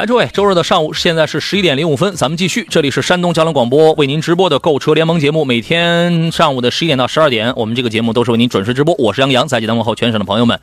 [0.00, 2.66] 来，诸位，周日的上午，现在是十一点零五分，咱们继续。
[2.70, 8.94] 这里是山东交通广播为您直播的购车联盟节目，每天上午的十一点到十二点，我们这个节目都是为您准时直播。
[8.96, 10.58] 我是杨洋，在济南问候全省的朋友们。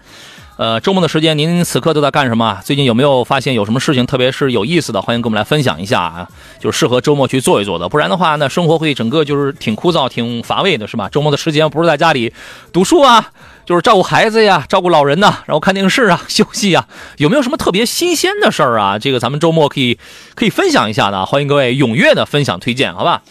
[0.57, 2.59] 呃，周末的时间，您此刻都在干什么？
[2.63, 6.27] 最近有没有发现有什么事情，特别是有意思的，欢迎跟我们来分享一下啊！
[6.59, 11.07] 就是适合周末去做一做的，不然的话，那生活会整个就是挺枯燥、挺乏味的，是吧？
[11.09, 12.33] 周末的时间不是在家里
[12.73, 13.29] 读书啊，
[13.67, 18.97] 就是照顾孩子呀、照顾老人呐，然后看电视啊、 休息啊，有没有什么特别新鲜的事儿啊？
[18.97, 19.99] 这个咱们周末可以
[20.35, 23.21] 可以分享一下的，欢迎各位踊跃的分享推荐，好吧？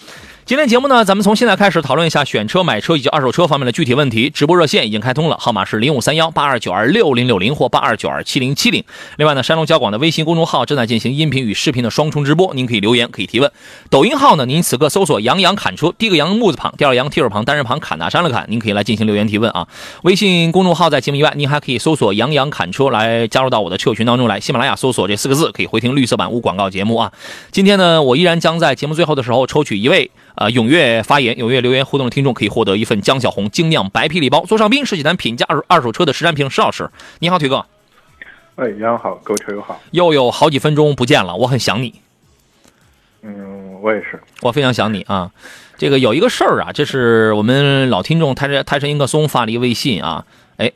[0.46, 4.30] 今天节目呢，咱们从现在开始讨论一下选车、买车以及二手车方面的具体问题。
[4.30, 8.84] 直播热线已经开通了，号码是零五三幺八二九二六零六零或八二九二七零七零。
[9.16, 13.50] 另外呢，山东交广的微信公众号正在进行音频与视频的双重直播，您可以留言，可以提问。
[13.90, 19.66] 抖音号呢，您此刻搜索“杨洋侃车”，第一个“杨”木字旁，第二个“杨”提手旁，单人旁，侃大山的侃，您可以来进行留言提问啊。
[20.02, 24.38] 微信公众号在节目以外，您还可以搜索“杨洋侃车”来加入到我的车友群当中来。
[24.38, 27.10] 喜马拉雅搜索这四个字，可以回听绿色版无广告节目啊。
[27.50, 30.08] 今天呢，我依然将在节目最后的时候抽取一位。
[30.36, 34.44] 啊，踊跃发言、踊跃留言互动的听众可以获得一份江小红精酿白啤礼包。
[34.46, 37.66] 座上宾是济南品价二二手车的石占平石老师，你好，腿哥。
[38.54, 39.80] 哎，杨好，各位车友好。
[39.90, 41.94] 又有好几分钟不见了，我很想你。
[43.22, 45.30] 嗯，我也是，我非常想你啊。
[45.76, 50.24] 这个有一个事儿啊，这是我们老听众泰山泰山英克松发了一个微信啊，
[50.58, 50.70] 哎。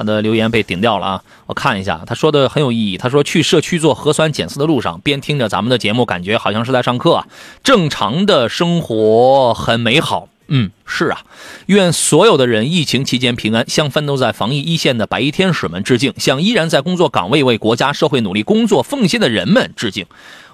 [0.00, 1.22] 他的留言被顶掉了啊！
[1.46, 2.96] 我看一下，他说的很有意义。
[2.96, 7.26] 他说去社区做核酸检测的路上，边听着咱们的节目，感觉好像是在上课啊。
[7.62, 11.20] 正常的生活很美好，嗯，是啊。
[11.66, 20.06] 愿所有的人疫情期间平安，向奋斗在防疫一线的白衣天使们致敬，向依然在工作岗位为国家社会努力工作奉献的人们致敬。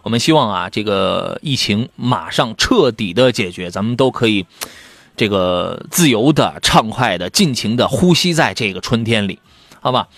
[0.03, 4.45] 我们希望啊，这个疫情马上彻底的解决，咱们都可以。
[5.19, 9.39] 这个自由的、畅快的、尽情的呼吸在这个春天里，
[9.87, 10.09] 好吧？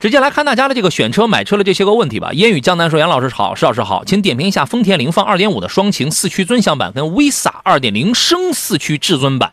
[0.00, 2.32] 直接来看大家的这个选车、买车的这些个问题吧。
[2.32, 9.52] 烟雨江南说：“杨老师好，石老师好，请点评一下丰田凌放2.5的双擎四驱尊享版跟 Visa 2.0升四驱至尊版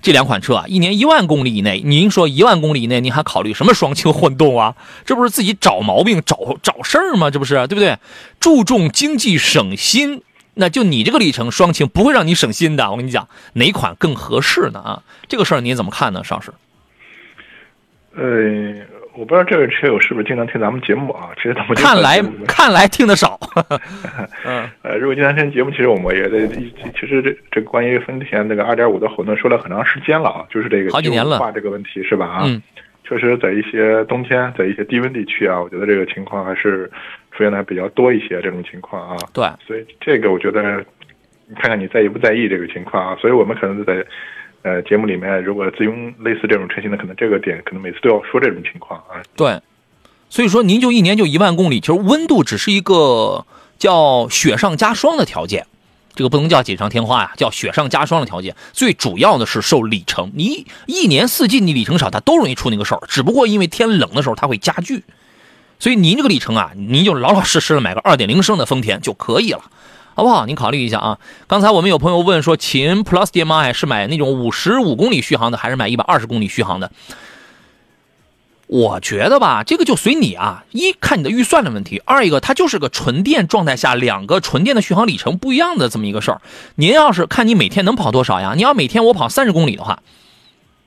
[0.00, 4.74] 这两款车啊，一年一万公里以内，您说一万公里以内，您还考虑什么双擎混动啊？
[5.04, 7.30] 这不是自己找毛病、找找事儿吗？
[7.30, 7.98] 这不是对不对？
[8.40, 10.22] 注重经济省心。”
[10.56, 14.80] 那就你这个里程双擎不会让你省心的，我跟你讲哪款更合适呢？
[14.80, 16.54] 啊，这个事儿你怎么看呢，石老师？
[18.14, 18.74] 呃，
[19.14, 21.30] 我不知道这位车友是不是经常听咱们节目啊？
[21.36, 23.38] 其实咱们看来看来听得少。
[24.44, 32.26] 嗯，呃，如果经常听节目，其实我们也在，其实这这关于丰田那个二点五的混动说了很长时间了啊，就是这个好几年了，这个问题是吧？
[32.26, 32.62] 啊，嗯，
[33.04, 36.90] 确实在一些冬天，在一些低温地区啊，我觉得这个情况还是。
[37.34, 40.84] 出现的比较多一些这种情况啊，对，所以这个我觉得，
[41.48, 43.16] 你看看你在意不在意这个情况啊？
[43.22, 44.04] 所以我们可能在
[44.62, 49.22] 呃节目里面，如果自用类似这种车型的，可能这个点可能每次都要说这种情况啊。
[49.36, 49.60] 对，
[50.28, 53.44] 所以说您就一年就一万公里，其实温度只是一个
[53.78, 55.66] 叫雪上加霜的条件，
[56.14, 58.54] 这个不能叫锦上添花呀，叫雪上加霜的条件。
[58.72, 65.02] 最主要的是受里程，你一年四季你里程少，它都容易出那个事儿，只不过因为天冷的时候它会加剧。
[65.78, 69.64] 所以您这个里程啊，您就老老实实的买个二点零升的丰田就可以了，
[70.14, 70.46] 好不好？
[70.46, 71.18] 您考虑一下啊。
[71.46, 76.92] 刚才我们有朋友问说，秦 Plus DM-i 是买那种五十五公里续航的，还是买一百二十公里续航的？
[78.66, 80.64] 我觉得吧，这个就随你啊。
[80.70, 86.40] 一看你的预算的问题，二一个它就是个纯电状态下两个纯电的续航里程不一样的这么一个事儿。
[86.76, 88.54] 您要是看你每天能跑多少呀？
[88.56, 90.02] 你要每天我跑三十公里的话，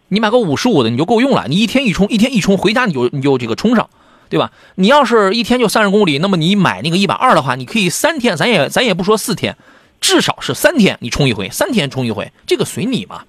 [0.08, 1.46] 你买个五十五的你就够用了。
[1.48, 3.90] 你一天一充，一天一充，回家你就你就这个充上。
[4.36, 4.52] 对吧？
[4.76, 9.56] 你要是一天就三十公里，那么你买那个一百二的话，你可以三天，咱也咱也不说四天，
[10.02, 13.24] 至少是三天你充一回，三天充一回，这个随你嘛。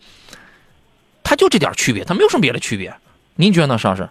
[1.22, 2.92] 它就这点区别，它没有什么别的区别。
[3.36, 4.08] 您觉得呢，邵老师？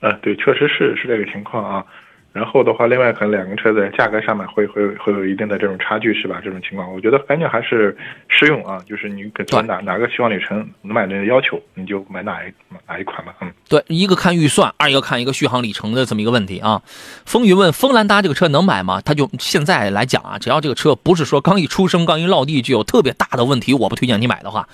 [0.00, 1.86] 呃，对，确实是是这个情况啊。
[2.34, 6.40] 然后的话，另外可能两个车在价格上面会会会有一定的这种差距，是吧？
[6.42, 7.96] 这种情况，我觉得反正还是
[8.26, 12.52] 适用啊，就是你给哪哪个续航里程能买那个要求，你就买哪一
[12.88, 13.32] 哪一款吧。
[13.40, 16.82] 嗯，对，一个看预算，二一个看一个续航里程的这么一个问题啊。
[17.24, 19.00] 风云问锋兰达这个车能买吗？
[19.00, 24.68] 他就现在来讲啊，只要这个车不是说刚一出生、刚一落地就有特别大的问题，我不推荐你买的话，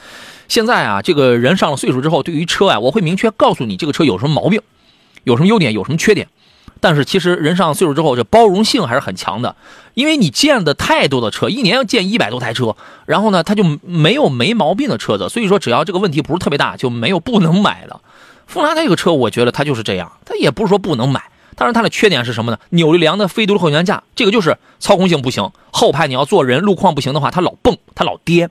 [0.48, 4.62] 现在啊，这个人上了岁数之后，对于车啊，我会明确告诉你这个车有什么毛病，
[5.24, 6.26] 有什么优点，有什么缺点。
[6.80, 9.54] 但是其实人上岁数之后，这包容性还是很强的，
[9.94, 12.74] 因为你见的太多的车，一年要见一百多台车，
[13.06, 18.00] 然后呢，他就没有没毛病的车子，所以说只要这个问题不是特别大，就没有不能买的。
[18.46, 21.22] 锋兰这个车，我觉得它就是这样，它也不是说不能买，
[21.54, 22.58] 但是它的缺点是什么呢？
[22.70, 28.50] 扭力梁的非独立后悬架，这个就是操控性不行，后排你要坐人，路况不行的话，它老蹦，它老颠。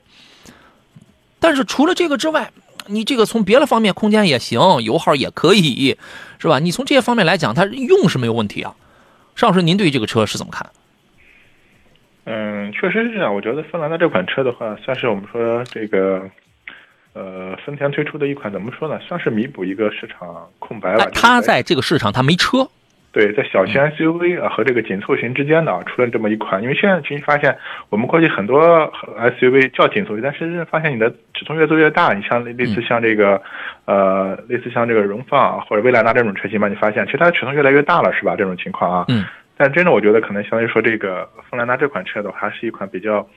[1.39, 2.51] 但是除了这个之外，
[2.89, 5.97] 你这个从别的方面空间也行，油耗也可以，
[6.39, 6.59] 是吧？
[6.59, 8.75] 你从这些方面来讲，它用是没有问题啊。
[9.35, 10.69] 尚老师，您对这个车是怎么看？
[12.25, 13.33] 嗯，确实是这样。
[13.33, 16.29] 我觉得芬兰的这款车的话，算是我们说这个，
[17.13, 18.99] 呃，丰田推出的一款怎么说呢？
[19.07, 21.09] 算是弥补一个市场空白吧。
[21.13, 22.69] 它在这个市场它没车。
[23.11, 26.61] 对，在小型 SUV 啊和这个紧凑型之间呢，出了这么一款。
[26.61, 27.57] 因为现在其实发现，
[27.89, 28.61] 我们过去很多
[29.17, 32.13] SUV 叫紧凑型，但是发现你的尺寸越做越大。
[32.13, 33.41] 你像类似像这个，
[33.85, 38.35] 呃，类似像这个荣放或者威兰达这种车型吧，你发现其实它的尺寸越来越大了，是吧？
[38.37, 39.05] 这种情况啊。
[39.07, 39.25] 嗯。
[39.57, 43.27] 但真的，我觉得可能相当于说，这个锋兰达这款车的话，还是一款比较，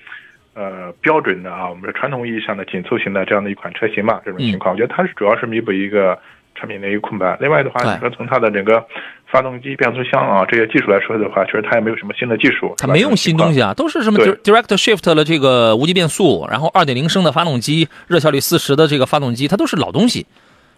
[0.55, 4.23] 呃，标准的啊，我们说传统意义上的紧凑型的这样的一款车型吧。
[4.25, 6.17] 这种情况，我觉得它是主要是弥补一个
[6.55, 7.37] 产品的一个空白。
[7.41, 8.85] 另外的话，你说从它的整个。
[9.33, 20.27] 发动机、变速箱啊，这些技术来说的话，其实它也没有什么新的技术，它没用新东西啊，都是什么 Direct Shift 的这个无级变速，然后二点零升的发动机，热效率四十的这个发动机，它都是老东西。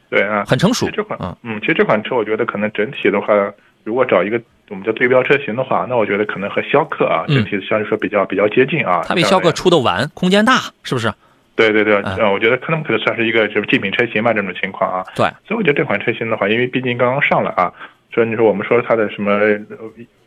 [0.09, 0.89] 对啊，很成熟。
[0.93, 3.35] 这款，嗯，其实这款车我觉得可能整体的话，
[3.83, 9.03] 如果找一个我们叫对标车型的话，那我觉得可能和逍客啊，整体相对说比较比较接近啊。
[9.05, 11.13] 它比逍客出的晚，空间大，是不是？
[11.57, 15.05] 对对对，嗯，我觉得可能可能算是一个就是竞品车型吧，这种情况啊。
[15.15, 17.73] 对，所以我觉得这款车型的话，因为毕竟刚刚上来啊。
[18.13, 19.41] 所以你说我们说它的什么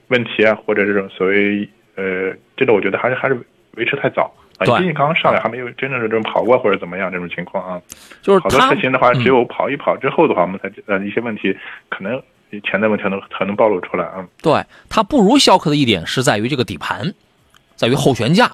[0.09, 3.39] 问题啊，或者这种所谓呃，这个我觉得还是还是
[3.75, 7.81] 维持太早啊，毕竟刚刚上来还没有真正的这种跑过或者怎么样这种情况啊。
[8.21, 11.55] 就是好多车型的话，只有跑一跑之后的话，我们才呃一些问题
[11.89, 12.21] 可能
[12.63, 14.25] 潜在问题能才能暴露出来啊。
[14.41, 17.13] 对，它不如逍客的一点是在于这个底盘，
[17.75, 18.51] 在于后悬架，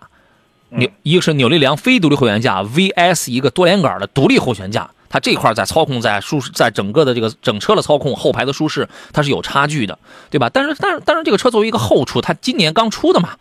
[0.75, 4.89] 扭一个是扭力梁非独立后悬架 VS 一个多连杆的独立后悬架。
[5.09, 9.99] 它这块在操控，在舒适，在整个的这个整车的操控，后排的舒适，它是有差距的，
[10.31, 10.49] 对吧？
[10.51, 13.35] 但是，但是，但是这个车作为一个后出，它今年刚出的嘛，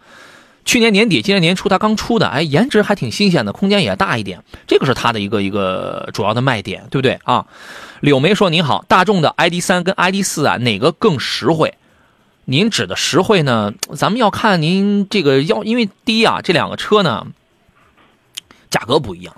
[0.66, 7.46] 去年年底，今年年初它刚出的，哎，颜值还挺新鲜的，空间也大一点，这个是它的一个一个主要的卖点，对不对啊？
[8.00, 11.72] 柳梅说：“您好，大众的 ID 三跟 ID 四啊，哪个更实惠？
[12.44, 13.72] 您指的实惠呢？
[13.96, 17.26] 咱们要看您这个要，因为第一啊，这两个车呢，
[18.70, 19.34] 价格不一样。”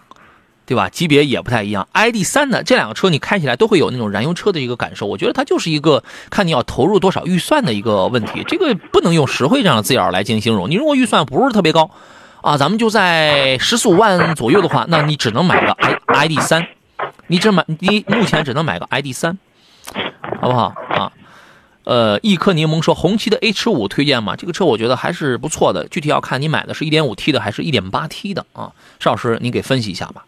[0.67, 0.89] 对吧？
[0.89, 1.87] 级别也不太一样。
[1.93, 5.05] ID 三呢，这两个车你开起来都会有那种燃油车的一个感受。
[5.05, 8.43] 我觉得它就是一个看你要投入多少预算的一个问题。
[8.49, 10.71] 这个不能用实惠这样的字眼来进行形容。
[10.71, 11.91] 你如果预算不是特别高，
[12.41, 16.67] 啊，咱们就在十四五万左右的话，那你只能买个 i ID 三，
[17.27, 19.39] 你只买你目前只能买个 ID 三，
[20.41, 21.13] 好不好啊？
[21.85, 24.35] 呃，一颗柠檬说红旗的 H 五推荐吗？
[24.37, 28.73] 这个车我觉得还是不错的，具体要看你买的是一点五 T 的还是一点八 T 的啊？
[28.99, 30.25] 邵老师，您给分析一下吧。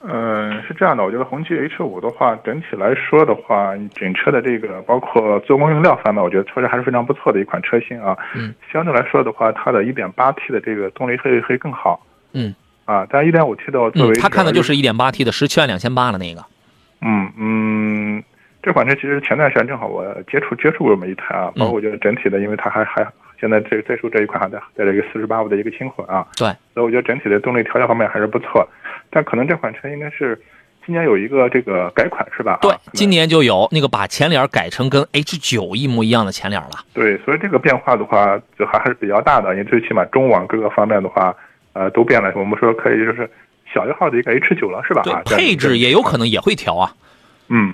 [0.00, 8.16] 嗯，是这样的，我觉得红旗 H 五的话，整体来说的话，整车的这个包括做工用料方面，我觉得确实还是非常不错的一款车型啊。
[8.36, 8.54] 嗯。
[8.72, 12.00] 相对来说的话，它的一点八 T 的这个动力会会更好。
[12.32, 12.54] 嗯。
[12.84, 16.44] 啊，但一点五 T 的作为他看的就是一点八 T 的十七万两千八的那个。
[17.00, 18.24] 嗯嗯，
[18.62, 23.06] 这款车其实前段时间正好我接触接触过这么一台啊，包括我觉得整体的，因为它还还
[23.40, 26.26] 现在这再说这一款还在在这个四十八伏的一个轻混啊。
[26.36, 26.48] 对。
[26.74, 28.68] 所以我觉得整体的动力调教方面还是不错。
[29.10, 30.38] 但可能这款车应该是
[30.84, 32.58] 今年有一个这个改款是吧？
[32.60, 36.70] 对，今年就有那个把前脸改成跟 H 九一模一样的前脸了。
[36.92, 41.34] 对，所以这个变化的话就还还是比较大的，因为最起码中网各个方面的话，
[41.74, 42.32] 呃，都变了。
[42.34, 43.30] 我们说可以就是
[43.72, 45.02] 小一号的一个 H 九了是吧？
[45.02, 46.92] 对，配置也有可能也会调啊。
[47.48, 47.72] 嗯。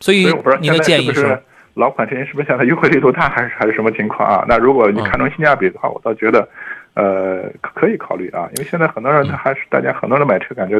[0.00, 0.26] 所以
[0.60, 1.38] 您的建议是
[1.74, 4.44] 老款车型是不是现在优惠力度大，还是还是什么情况啊？
[4.48, 6.48] 那如果你看重性价比的话，我倒觉得。
[6.94, 10.78] 呃，可以考虑啊，因为现在很多人他还是大家很多人买车，感觉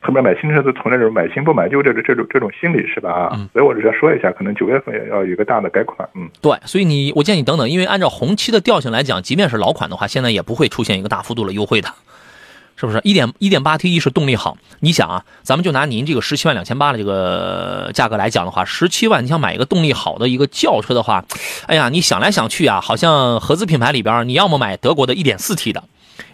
[0.00, 3.12] 特别买新车都从这种买新不买旧这种这种这种心理是吧？
[3.12, 11.90] 啊，所以我只是说一下，可能九月份也要有一个大的改款，嗯，对，所以你我建议你等等，因为按照红旗的调性来讲，即便是老款的话，现在也不会出现一个大幅度的优惠的。
[12.80, 14.56] 是不是一点一点八 T 一是动力好？
[14.78, 21.22] 你想啊，咱们就拿您这个十七万两千八的这个价格来讲的话，十七万你想买一个动力好的一个轿车的话，
[21.66, 25.84] 哎呀，你想来想去啊，好像合资品牌里边，你要么买德国的一点四 T 的，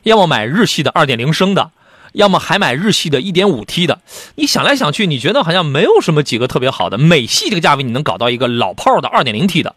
[0.05, 1.73] 要么买日系的二点零升的，
[2.13, 3.99] 要么还买日系的一点五 T 的。
[4.37, 6.97] 你想来想去，你觉得好像没有什么几个特别好的。
[6.97, 9.75] 美系这个价位你能搞到一个老炮的二点零 T 的，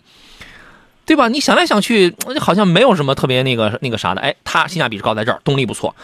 [1.07, 1.29] 对吧？
[1.29, 4.21] 你想来想去，好像没有什么特别那个那个啥的。
[4.21, 5.95] 哎，它性价比是高在这儿，动力不错。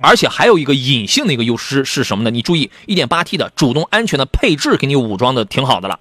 [0.00, 2.30] 而且还有一个隐性的一个优势是什么呢？
[2.30, 6.00] 你注意，1.8T 的主动安全的配置给你武装的挺好的了。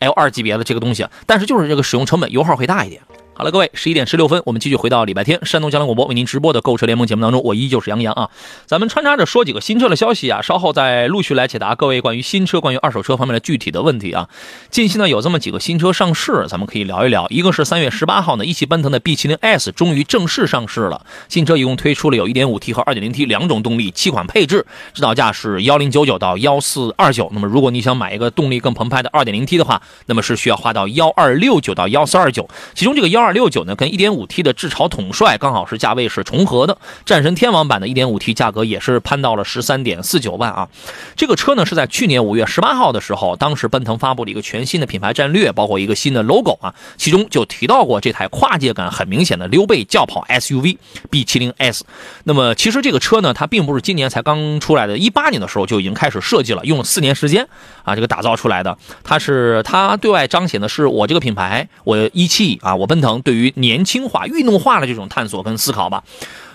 [0.00, 3.00] L 二级别的这个东西，但是就是这个使用成本油耗会大一点。
[3.36, 8.30] 好了，各位，十一点十六分，我们继续回到礼拜天山东交通广播为您直播的购车联盟节目当中，我依旧是杨洋啊。
[8.64, 14.28] 咱们穿插着说几个新车的消息啊，稍后再陆续来解答各位关于新车、关于二手车方面的具体的问题啊。
[14.70, 17.26] 近期呢有这么几个新车上市，咱们可以聊一聊。
[17.28, 21.04] 一个是三月十八号呢，一汽奔腾的 B70S 终于正式上市了。
[21.28, 27.28] 新车一共推出了有 1.5T 和 2.0T 两种动力，七款配置，指导价是幺零九九到幺四二九。
[27.34, 32.48] 那么如果你想买一个动力更澎湃的 2.0T 的话，那么是需要花到幺二六九到幺四二九。
[32.74, 36.76] 其中这个幺二六九呢，跟一点五 T 的智潮统帅刚好是价位是重合的，
[37.06, 40.68] 战神天王版的一点五 T 价格也是攀到了十三点四九万啊。
[41.16, 50.76] 这个车呢是在去年五月十八号的时候，当时奔腾发布了一个全新的品牌战略，包括一个新的 logo 啊，其中就提到过这台跨界感很明显的溜背轿跑 SUV
[51.10, 51.80] B70S。
[52.24, 57.48] 那么其实这个车呢，它并不是今年才刚出来的，一八年的时候就已经开始设计了，用了四年时间
[57.84, 58.76] 啊，这个打造出来的。
[59.02, 64.04] 它是它对外彰显的是我这个品牌，我一汽啊，我奔腾对于年轻。
[64.04, 66.04] 化、运动化的这种探索跟思考吧。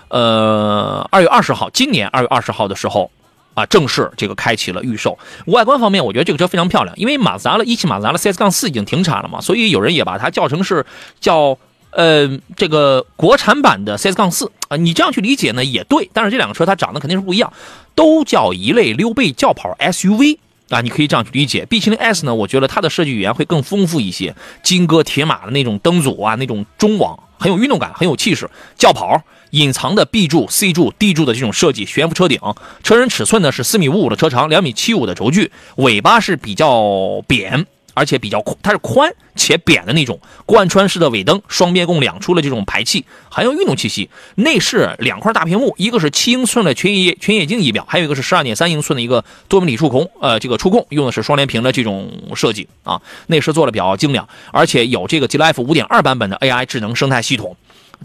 [0.08, 3.10] 呃，二月二十号，今年二月二十号的时候
[3.54, 5.18] 啊，正式这个开启了预售。
[5.46, 10.86] 外观方面，我觉得这个车非常漂亮，因为马自达的一汽马自达的 CS 杠四已经停产了嘛，所以有人也把它叫成是
[11.18, 11.58] 叫
[11.90, 14.76] 呃这个国产版的 CS 杠四啊。
[14.76, 17.52] 你这样去理解呢也对，但是这两个车它长得肯定是不一样，
[17.94, 20.38] 都叫一类溜背轿跑 SUV。
[20.70, 28.48] 啊，你可以这样去理解 B 七零 S 呢，我觉得它的设计语言会更丰富一些，金戈铁马的那种灯组啊，那种中网很有运动感，很有气势。
[28.78, 32.38] 轿跑隐藏的 B 柱、C 柱、D 柱的这种设计，悬浮车顶，
[32.82, 37.66] 车身尺寸呢是四米五五的车长，两米七五的轴距，尾巴是比较扁。
[37.94, 44.08] 而且比较宽，它是宽且扁的那种贯穿式的尾灯，双边共两出的这种排气，很有运动气息。
[44.36, 53.00] 内饰两块大屏幕，一个是七英寸的全液全液晶仪表，还有一个是十二点三英寸的一个多媒体触控，呃，这个触控用的是双联屏的这种设计啊。
[53.26, 57.56] 内饰做的比较精良，而且有这个 G L F 五点二版本的 A I 智能生态系统，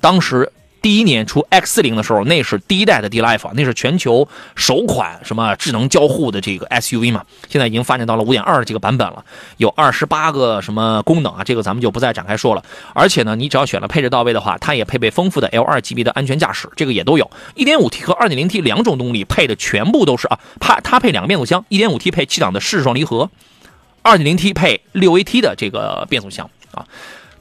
[0.01, 0.51] 当时。
[0.85, 7.25] 第一年出 X 四零的时候，那是第一代的 D Life，那是全球首款什么智能交互的这个 SUV 嘛。
[7.49, 9.25] 现在已经发展到了五点二这个版本了，
[9.57, 12.63] 有二十八个什么功能啊，这个咱们就不再展开说了。
[12.93, 17.31] 而且呢，你只要选了配置到位的话，它也配备丰富的 L 二级别的安全驾驶，这个也都有。
[17.55, 23.31] 一点五 T 和二点零 T 两种动力配的全部都是啊，它它配两个变速箱，一点五 T 配七档的湿双离合，
[24.03, 26.85] 二点零 T 配六 AT 的这个变速箱啊。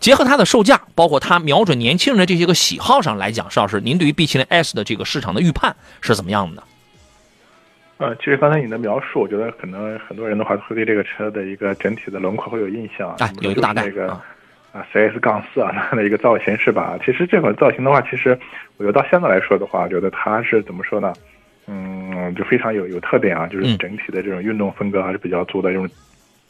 [0.04, 6.62] 结合它的售价，包括它瞄准年轻人的这些个喜好上来讲，邵老师，您对于 B 七零 S 的这个市场的预判是怎么样的？
[7.96, 13.84] 呃，其实刚才你的描述，我觉得可能很多人的话会对这个车的一个整体的轮廓会有印象，哎，有一个大概
[14.74, 16.98] 啊，CS 杠四啊它的一个造型是吧？
[17.02, 18.38] 其实这款造型的话，其实
[18.76, 21.14] 我觉得到现在来说的话，我觉得它是怎么说呢？
[21.66, 25.88] 嗯，就非常有有特点啊，就是整体的这种运动风格还是比较足的这种。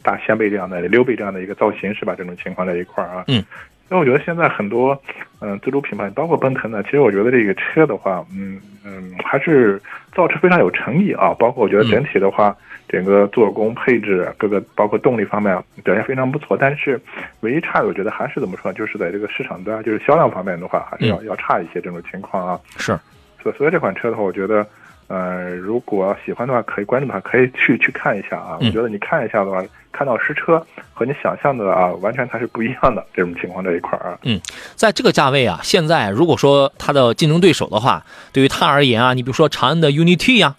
[0.05, 2.13] 大掀背这样的溜背这样的一个造型是吧？
[2.15, 3.43] 这种情况在一块儿啊，嗯，
[3.89, 5.01] 那我觉得现在很多
[5.41, 9.81] 嗯自主品牌，包括奔腾呢，其实我觉得这个车的话，嗯嗯，还是
[10.13, 11.33] 造车非常有诚意啊。
[11.39, 12.55] 包括我觉得整体的话，
[12.87, 16.55] 整个做工、配置各个，包括动力方面表现非常不错。
[16.55, 17.01] 但是
[17.39, 22.59] 唯一差的，我觉得还是怎么说，就是在这个市场端，就是销量方面的话，还是要要差一些这种情况啊。
[22.77, 22.95] 是，
[23.41, 24.63] 所所以这款车的话，我觉得。
[25.07, 28.57] 呃，如果喜欢的话，可以关注的话，可以去去看一下啊。
[28.59, 34.17] 我觉得你看一下的话，看到实车和你想象的啊，完全它是不一样的这种情况这一块啊。
[34.23, 34.41] 嗯，
[34.75, 40.55] 在这个价位啊，现在如果说它的竞争对手的话，对于它而言啊，你比如说长安的 UNI-T 呀，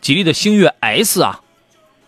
[0.00, 1.40] 吉利的星越 S 啊，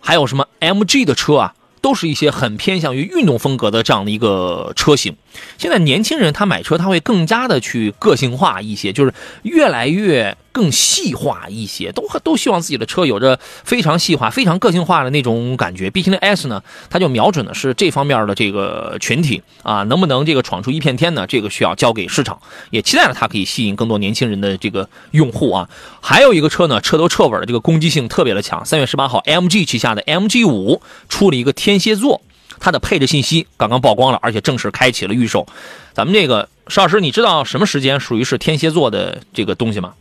[0.00, 5.14] 还有什么 MG 的车啊，都是一些很偏向于运动风格的这样的一个车型。
[5.58, 10.36] 现在年轻人他买车他会更加的去个性化一些，就是越来越。
[10.52, 15.88] 更细化一些，都都希望自己的车有着非常细化、非常个性化的那种感觉。
[15.88, 16.60] B 型的 S 呢，
[16.90, 21.24] 它就瞄准的是这方面的这个群体啊，能不能这个闯出一片天呢？
[21.28, 22.36] 这个需要交给市场，
[22.70, 25.68] 也期待着它可以吸引更多年轻人的这个用户啊。
[26.00, 28.66] 还有一个车呢，彻头彻尾的这个攻击性特别的强。
[28.66, 32.20] 三月十八号，MG 旗下的 MG 五出了一个天蝎座，
[32.60, 35.46] 它的配置信息刚刚曝光了，而且正式开启了预售。
[35.92, 39.94] 咱们这个邵老师，你知道什么时间属于是天蝎座的这个东西吗？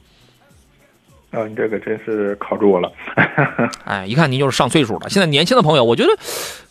[1.31, 2.91] 啊，你这个真是考住我了！
[3.85, 5.09] 哎，一看您就是上岁数了。
[5.09, 6.09] 现在年轻的朋友，我觉得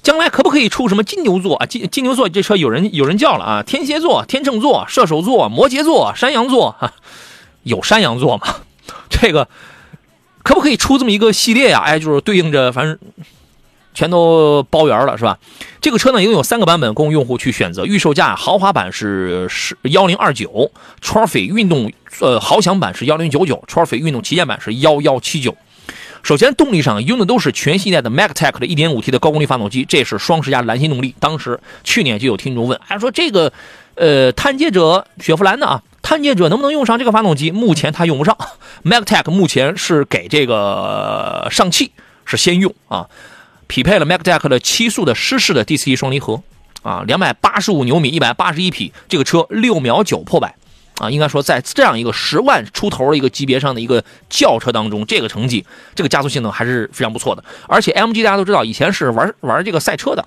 [0.02, 1.66] 将来可不可以出什么金牛座啊？
[1.66, 3.62] 金金牛座这车有人有人叫了啊！
[3.62, 6.92] 天蝎座、天秤座、射手座、摩羯座、山羊座啊，
[7.62, 8.56] 有山羊座吗？
[9.08, 9.48] 这个
[10.42, 11.82] 可不可以出这么一个系列呀？
[11.86, 12.98] 哎，就是对应着，反正。
[13.98, 15.36] 全都包圆了是吧？
[15.80, 17.84] 这个车呢，一共有三个版本供用户去选择。
[17.84, 20.70] 预售价豪华版是是幺零二九
[21.02, 25.56] ，Trophy 运动呃豪享版是幺零九九，Trophy 运动旗舰版是幺幺七九。
[26.22, 31.12] 首先，动力上用的都是全新一代的 Magtech 的 1.5T 的高功率发动机，这是双十佳蓝芯动力。
[31.18, 33.52] 当时去年就有听众问，哎，说这个，
[33.96, 37.50] 呃，探界者雪佛兰的啊，探界者能不能用上这个发动机？
[37.50, 38.38] 目前它用不上
[38.84, 41.90] ，Magtech 目前是给这个上汽
[42.24, 43.08] 是先用啊，
[43.68, 46.42] 匹配了 MacTech 的七速的湿式的 DCT 双离合
[46.82, 50.56] 啊，两百八十五牛米，一百八十一匹，这个车六秒九破百。
[50.98, 57.44] 啊，应该说，在这样一个十万出头的一个级别上的一个轿车当中，这个成绩，这个加速性能还是非常不错的。
[57.68, 60.26] 而且 MG 大家都知道，以前是玩玩这个赛车的，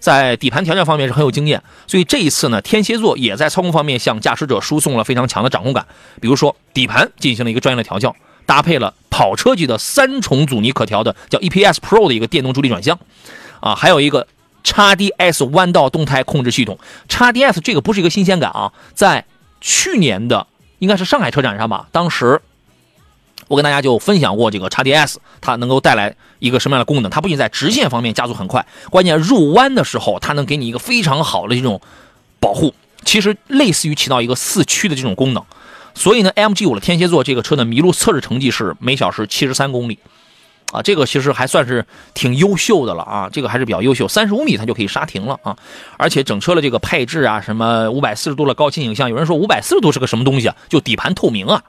[0.00, 5.86] 在底盘调教方面是很有经验，所以这一次呢，天蝎座也在操控方面向驾驶者输送了非常强的掌控感。
[6.20, 8.16] 比如说，底盘进行了一个专业的调教，
[8.50, 12.98] 搭配了跑车级的三重阻尼可调的叫 EPS Pro 的一个电动助力转向，
[13.60, 14.26] 啊，还有一个
[14.64, 16.76] XDS 弯道动态控制系统。
[17.08, 19.24] XDS 这个不是一个新鲜感啊，在
[19.60, 20.48] 去年的
[20.80, 22.40] 应该是上海车展上吧，当时
[23.46, 27.08] 我跟大家就分享过这个 XDS，它能够带来一个什么样的功能？
[27.08, 31.80] 它不仅在直线方面加速很快，关键入弯的时候它能给你一个非常好的这种
[32.40, 35.44] 保护，其实类似于起到一个四驱的这种功能。
[35.94, 39.98] 所以呢，MG 五的天蝎座这个车的麋鹿测试成绩是每小时七十三公里。
[40.72, 45.56] 啊，这个其实还算是挺优秀的了啊，这个还是比较优秀，三十五米它就可以刹停了啊，
[45.96, 50.54] 而且整车的这个配置啊，什么五百四十度的高清影像，有人说五百四十度是个什么东西啊？
[50.68, 51.60] 就底盘透明啊，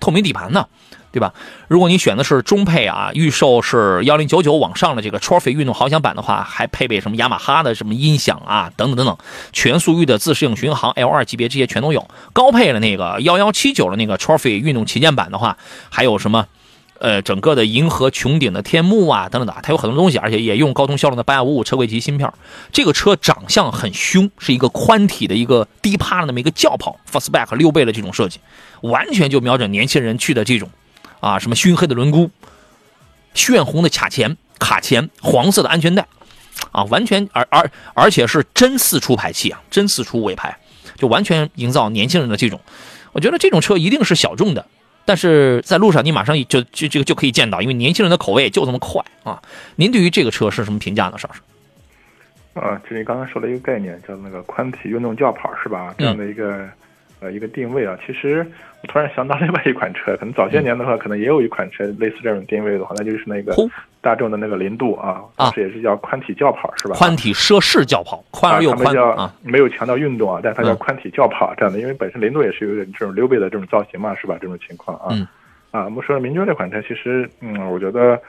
[0.00, 0.66] 透明底盘呢，
[1.12, 1.32] 对吧？
[1.68, 9.16] 如果你选的是中配啊，预售是幺零九九往上的这个 Trophy 运动豪享版的话，还配备什么雅马哈的什么音响啊，等等等等，
[9.52, 12.08] 全速域的自适应巡航 L 二级别这些全都有。
[12.32, 15.56] 高配的那个幺幺七九的那个 Trophy 运动旗舰版的话，
[15.90, 16.46] 还有什么？
[16.98, 22.32] 呃，整个的银河穹顶的天幕啊，等等的，它有很多东西，而且也用高通骁龙的八五五车规级芯片。
[22.70, 28.38] 这个车长相很凶，是一个宽体的一个低趴的那么一个轿跑，fastback 六倍的这种设计，
[28.82, 30.70] 完全就瞄准年轻人去的这种，
[31.22, 32.28] 啊，什么熏黑的轮毂，
[33.32, 36.04] 炫红的卡钳，卡钳，黄色的安全带，
[36.72, 40.58] 啊，完全而而而且是真四出排气啊，真四出尾排，
[40.96, 42.60] 就完全营造年轻人的这种。
[43.12, 44.66] 我觉得这种车一定是小众的。
[45.04, 49.42] 但是在路上，你马上就就这个就可以见到，因为年轻人的口味就这么快啊！
[49.76, 51.40] 您对于这个车是什么评价呢，邵师？
[52.54, 55.92] 啊，就你刚才说了一个概念，叫那个宽体运动轿跑，是吧？
[55.98, 56.68] 这样的一个
[57.22, 58.46] 呃一个定位啊，其实
[58.82, 63.54] 我突然想到另外一款车，可能早些年的话，可能也有一款车类似这种定位的话，那就是那个。
[64.02, 66.96] 大众的那个零度啊，当时也是叫宽体轿跑是吧？
[66.96, 74.36] 宽体奢侈轿跑，宽而又宽啊，没有强调运动啊，但它叫宽体轿跑这样的，因为本身零度也是有点这种溜背的这种造型嘛，是吧？
[74.40, 75.14] 这种情况啊，
[75.70, 78.20] 啊，我们说明爵这款车，其实嗯，我觉得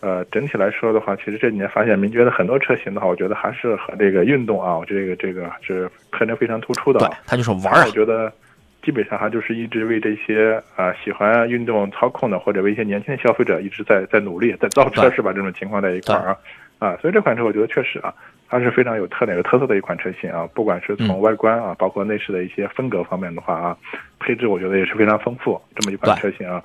[0.00, 7.00] 呃，整体来说的话，其实这几年发现名爵的很多车型的话，我觉得还是和这个运动啊，这个这个是特征非常突出的。
[7.00, 7.84] 对，它就是玩儿。
[7.84, 8.32] 我觉得。
[8.80, 15.30] 基本上还就是一直为这些啊喜欢运动操控的或者为一些年轻的消费者一直在在努力在造车是吧？
[15.32, 16.36] 这种情况在一块儿啊
[16.78, 18.14] 啊，所以这款车我觉得确实啊，
[18.48, 23.76] 它是非常有特点有特色的一款车型啊，不管是从外观啊，包括内饰的一些风格方面的话啊，
[24.20, 26.62] 配置我觉得也是非常丰富这么一款车型啊。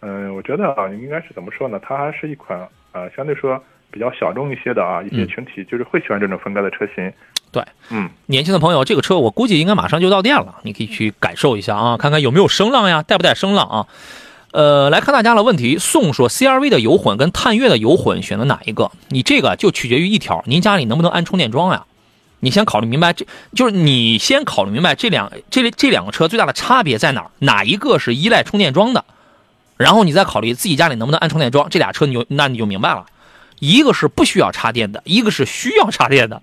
[0.00, 1.78] 嗯，我觉得啊，应该是怎么说呢？
[1.82, 7.12] 它还是一款呃相对说比较小众一些的啊一些群体就是会喜欢这种风格的车型。
[7.52, 13.86] 对，嗯，年轻的朋友，这个车我估计应该马上就到店了，你可以去感受一下啊，看看有没有声浪呀，带不带声浪啊？
[14.52, 18.90] 呃，来看大家的问题，宋说 CRV 的油混跟探岳的油混选择哪一个？
[19.08, 21.84] 你这个就取决于一条，您家里能不能安充电桩呀？
[22.40, 29.04] 你先考虑明白，这就是你先考虑明白这两这这两个车最大的差别在哪儿，哪一个是依赖充电桩的？
[29.80, 33.06] 然后你再考虑自己家里能不能安充电桩，这俩车你就那你就明白了，
[33.60, 36.42] 一个是不需要插电的，一个是需要插电的。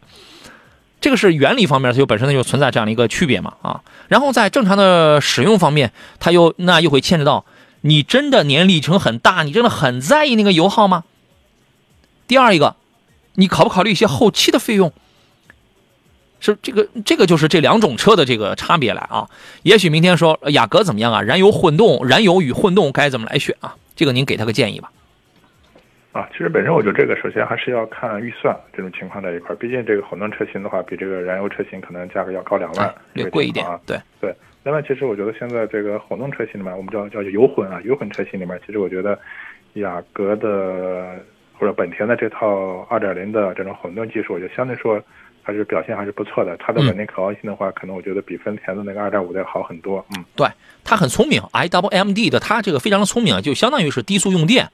[1.00, 7.46] 这个是原理方面，它就本身它就存在这样的一个区别嘛啊，然后在正常的使用方面，它又那又会牵扯到
[7.82, 11.04] 你真的年里程很大，你真的很在意那个油耗吗？
[12.28, 12.76] 第二一个，
[13.36, 14.92] 你考不考虑一些后期的费用？
[16.40, 19.28] 是这个这个就是这两种车的这个差别来啊。
[19.64, 21.22] 也许明天说雅阁怎么样啊？
[21.22, 23.76] 燃油混动，燃油与混动该怎么来选啊？
[23.96, 24.92] 这个您给他个建议吧。
[26.14, 33.80] 啊，其实本身我觉得这个首先还是要看预算这种情况在一块儿，毕竟这个混动车型的话，比这个燃油车型可能价格要高两万，略贵一点啊。
[33.86, 34.36] 对对。
[34.64, 39.18] 另外，其实我觉得现在这个混动车型里面，我们叫叫油混啊，油混车型里面，其实我觉得
[39.74, 41.24] 雅阁的
[41.58, 45.00] 或者本田的这套二点零的这种混动技术，我觉得相对说
[45.48, 46.58] 还是表现还是不错的。
[46.58, 50.06] 它的稳定可靠性的话，可能我觉得比丰田的那个二点五的要好很多。
[50.18, 50.46] 嗯，对，
[50.84, 54.70] 它很聪明，i w m d 的它这个非常的聪明，就相当于是低速用电。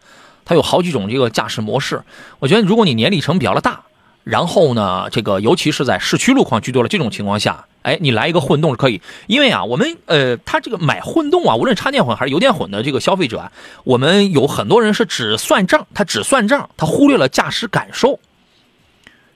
[0.46, 2.02] 它有好几种这个驾驶模式，
[2.40, 3.84] 我觉得如果你年里程比较的大，
[4.24, 13.52] 然后呢，这个尤其是在市区路况居多的这种情况下，哎，你来一个混动是可以，因为啊，我们呃，他这个买混动啊，无论插电混还是油电混的这个消费者啊，
[13.86, 18.20] 我们有很多人是只算账，他只算账，他忽略了驾驶感受。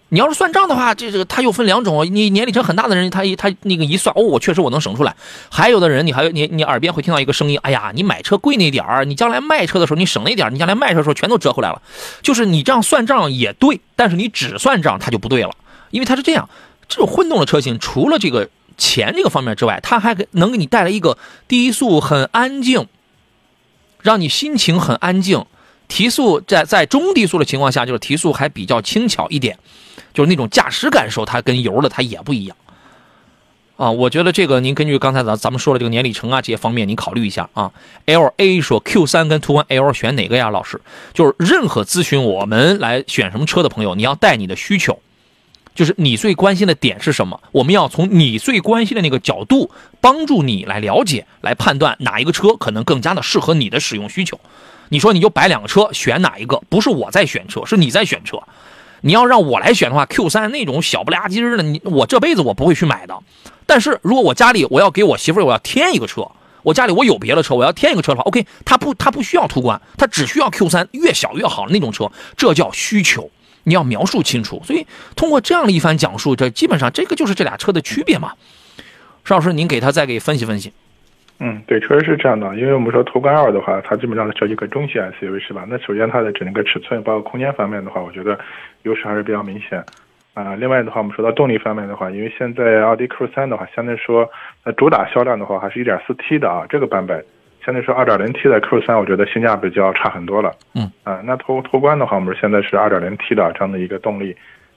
[0.10, 5.14] 你要是算账的话，这这个他又分两种，你年里程很大的人，他一他那个一算，哦，我确实我能省出来。
[5.50, 11.82] 还有的人，你还有你你耳边会听到一个声音，哎呀，你买车贵那点儿，你将来卖车的时候你省那点儿，你将来卖车的时候全都折回来了。
[12.22, 15.52] 就是你这样算账也对，但是你只算账它就不对了，
[15.92, 16.48] 因为它是这样，
[16.88, 21.18] 这种混动的车型除了这个钱这个方面之外，它还能给你带来一个
[21.50, 22.88] 低速很安静，
[24.02, 25.46] 让你心情很安静。
[25.88, 29.58] 提速在在中低速的情况下，就是提速还比较轻巧一点。
[30.14, 32.58] 就是那种驾驶感受，它跟油的它也不一样，
[33.76, 37.72] 啊，我觉得这个您根据刚才咱咱们说的这个年里程啊这些方面，您考虑一下啊。
[38.06, 40.50] L A 说 Q 三跟途观 L 选哪个呀？
[40.50, 40.82] 老师，
[41.14, 45.00] 就是任何咨询我们来选什么车的朋友，你要带你的需求，
[45.78, 49.70] 就是你最关心的点是什么，我们要从你最关心的那个角度
[50.02, 54.40] 帮助你来了解，来判断哪一个车可能更加的适合你的使用需求。
[54.90, 56.60] 你说你就摆两个车，选哪一个？
[56.68, 58.40] 不是我 在选车，是你在选车。
[59.02, 63.16] 你要让我来选的话，Q 三那种小不拉几的，你我这辈子我不会去买的。
[63.68, 66.28] 但是如果我家里我要给我媳妇儿我要添一个车，
[66.64, 73.30] 我家里我有别的车，我要添一个车的话，OK，他不他不需要途观，他只需要 Q 三，越小越好那种车，这叫需求，
[73.68, 74.60] 你要描述清楚。
[74.64, 78.32] 所以通过这样的一番讲述，这基本上这个就是这俩车的区别嘛。
[79.24, 80.72] 邵老师，您给他再给分析分析。
[81.40, 82.56] 嗯，对，确实是这样的。
[82.56, 85.68] 因为我们说途观二的话，它基本上是一个中型 SUV 是吧？
[85.70, 88.40] 那首先它的整个尺寸包括空间方面的话，我觉得
[88.84, 89.84] 优势还是比较明显。
[90.34, 94.28] 啊，另外的话，我们说到动力方面的话，因为现在奥迪 Q 三的话，相对说
[94.64, 97.24] 呃主打销量的话，还是一点四 T 的啊这个版本，
[97.68, 100.56] 相对说二点零 T 的 Q 三，我觉得性价比就要差很多了。
[100.74, 104.34] 嗯，啊，那途途观的话，我们现在是二点零 T 的这样的一个动力。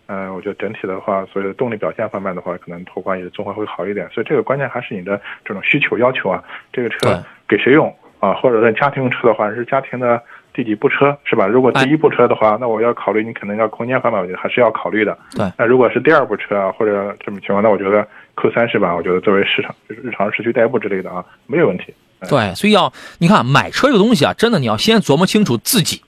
[0.06, 4.08] 嗯，我觉得整体的话，所以的动力表现方面的话，可能途观也综合会好一点。
[4.10, 6.42] 所以这个关键还是你的这种需求要求啊。
[6.72, 8.34] 这个车给谁用啊？
[8.34, 10.20] 或者在家庭用车的话，是家庭的
[10.52, 11.46] 第几部车是吧？
[11.46, 15.16] 如果第一部车的话，那我要考虑你可能要空间方面，我觉得还是要考虑的。
[15.36, 15.48] 对。
[15.56, 18.92] 那如果是第二部车啊，或者这种情况，那我觉得 Q 三是吧？
[18.92, 21.94] 我觉得作为市场就是日常市区代步之类的啊，没有问题。
[22.28, 26.02] 对，所以要你看买车这个东西啊，真的你要先琢磨清楚自己。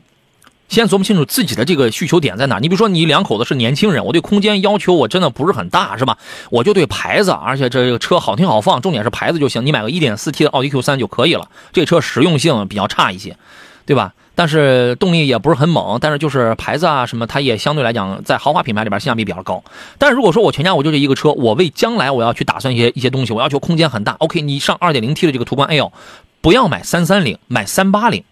[0.68, 2.59] 先琢磨清楚自己的这个需求点在哪。
[2.59, 6.16] 你比如说，你两口子是年轻人，我对空间要求我真的不是很大，是吧？
[6.48, 9.66] 我就对牌子，而且这个车好听好放，重点是牌子就行。
[9.66, 11.51] 你买个 1.4T 的奥迪 Q3 就可以了。
[11.75, 13.37] 这车实用性比较差一些，
[13.85, 14.14] 对吧？
[14.35, 19.62] 但是动力也不是很猛，但是就是牌子啊什么，它也相对来讲在豪华品牌里边性价比比较高。
[19.99, 24.12] 但是如果说我全家我就这一个车，我为将来我要去打算一些一些东西，我要求空间很大。
[24.14, 25.92] OK，你上 2.0T 的这个途观 L，
[26.40, 28.25] 不要买330，买380。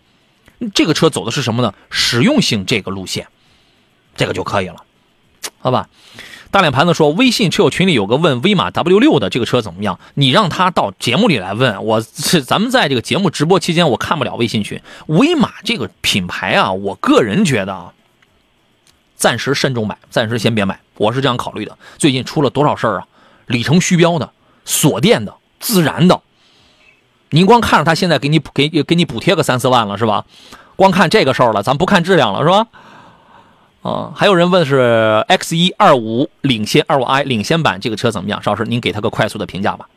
[0.74, 1.72] 这个车走的是什么呢？
[1.90, 3.28] 实用性这个路线，
[4.14, 4.76] 这个就可以了，
[5.60, 5.88] 好吧？
[6.50, 10.00] 大脸盘子说，微信车友群里有个问威马 W 六的这个车怎么样？
[10.14, 12.00] 你让他到节目里来问我。
[12.00, 14.80] 是咱们在这个节目直播期间，我看不了微信群。
[15.06, 17.92] 威马这个品牌啊，我个人觉得啊，
[19.14, 20.80] 暂时慎重买，暂时先别买。
[20.96, 21.78] 我是这样考虑的。
[21.98, 23.06] 最近出了多少事儿啊？
[23.46, 24.32] 里程虚标的、
[24.64, 26.20] 锁电的、自燃的。
[27.28, 30.24] 您光看着他现在给你给给你补贴个三四万了是吧？
[30.74, 32.66] 光看这个事儿了，咱不看质量了是吧？
[33.82, 38.42] 啊，还有人问是 X 一二五领先二五 i 领先版这个车怎么样？
[38.42, 39.88] 邵老师，您给他个快速的评价吧。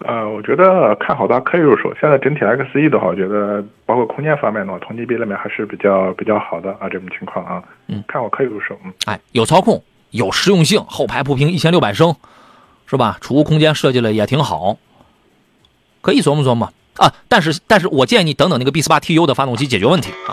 [0.00, 1.92] 呃，我觉得看好它可以入手。
[2.00, 8.78] 现在整体 X 一的话，我觉得包括空间方面的话，同级别里面还是比较比较好的啊，这种情况啊，嗯，看我可以入手。
[8.84, 12.14] 嗯，哎，有操控，有实用性，后排步频一千六百升，
[12.86, 13.18] 是吧？
[13.20, 14.76] 储物空间设计的也挺好。
[16.00, 20.32] 可以琢磨琢磨啊，但是但是我建议你等等那个 B 四八 TU 的发动机解决问题啊。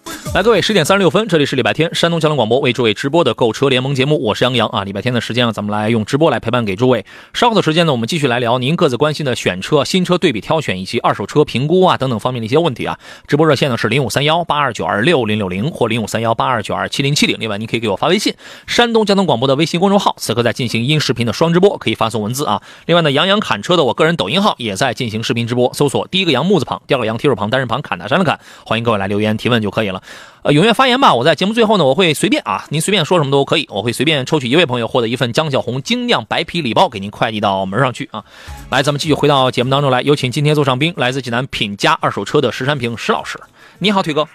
[0.33, 4.85] 来，各位，十点三十六分，这里是礼拜天山东交通广播为诸位直播的购车联盟节目，我是杨洋啊。
[4.85, 7.05] 礼拜天的时间呢，咱们来用直播来陪伴给诸位。
[7.33, 12.97] 稍后的时间呢，我们继续来聊您各自关心的选车、新车对比挑选以及二手车评估啊等等方面的一些问题啊。
[13.27, 17.35] 直播热线呢是零五三幺八二九二六零六零或零五三幺八二九二七零七零。
[17.37, 18.33] 另外，您可以给我发微信，
[18.67, 22.61] 山东交通广播的微信公众号，此刻在进行音视频的双直播，可以发送文字啊。
[22.85, 30.01] 另外呢，杨洋侃车的我个人抖音号也在进行视频直播，搜索第一个杨木字旁，第二个杨提手旁，单人旁，侃大山的侃，欢迎各位来留言提问就可以了。
[30.43, 31.13] 呃，踊跃发言吧！
[31.13, 38.23] 我在节目最后呢，我会随便啊，您随便说什么都可以，我会随便抽取一位朋友获得一份江小红精酿白啤礼包，给您快递到门上去啊！
[38.71, 43.39] 来，咱们继续回到节目当中来，有请今天座上宾，来自济南品家二手车的石山平石老师。
[43.77, 44.27] 你好，腿哥。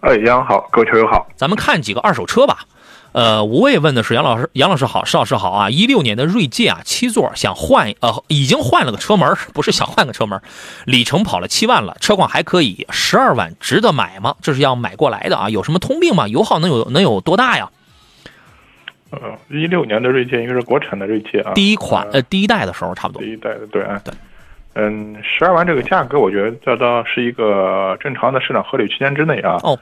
[0.00, 1.26] 哎，杨好，各位球友好。
[1.36, 2.58] 咱们看几个二手车吧。
[3.16, 5.70] 呃，无畏问的是杨老师，杨老师好，石老师好啊！
[5.70, 10.38] 一六年的锐界啊，七座，想换呃，已经换了个车门，不是想换个车门，
[10.84, 14.36] 里程跑了七万了，车况还可以，十二万值得买吗？
[14.42, 16.28] 这是要买过来的啊，有什么通病吗？
[16.28, 17.70] 油耗能有能有多大呀？
[19.08, 23.22] 呃，一六年的锐界应该是国产的锐界啊，第一款呃第一代的时候差不多。
[23.22, 24.12] 第一代的对啊对，
[24.74, 29.58] 嗯，十二万这个价格，我觉得这倒是一个正常的市场合理区间之内啊。
[29.62, 29.78] 哦，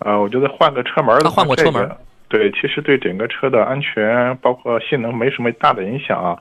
[0.00, 1.88] 呃，我觉得换个车门，他换过车门。
[2.32, 6.34] 对，其实对整个车的安全包括性能没什么大的影响啊。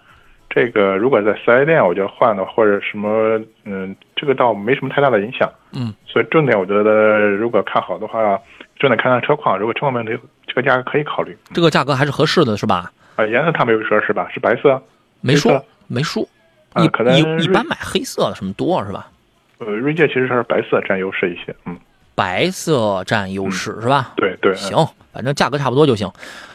[0.49, 5.51] 这个如果在四 S 店，我觉得换的或者什么，嗯，这个倒没什么太大的影响。
[5.73, 8.39] 嗯，所以重点我觉得如果看好的话，
[8.79, 9.59] 重点看看车况。
[9.59, 11.37] 如果车况没问题，这个价格可以考虑。
[11.53, 12.89] 这个价格还是合适的，是吧？
[13.17, 14.29] 啊，颜色他没有说是吧？
[14.33, 14.81] 是白色？
[15.19, 16.25] 没说，没说。
[16.71, 19.09] 啊，可能一般买黑色的什么多是吧？
[19.57, 21.77] 呃，锐界其实是白色占优势一些，嗯。
[22.21, 24.13] 白色占优势是吧？
[24.15, 26.07] 对对，行，反正价格差不多就行。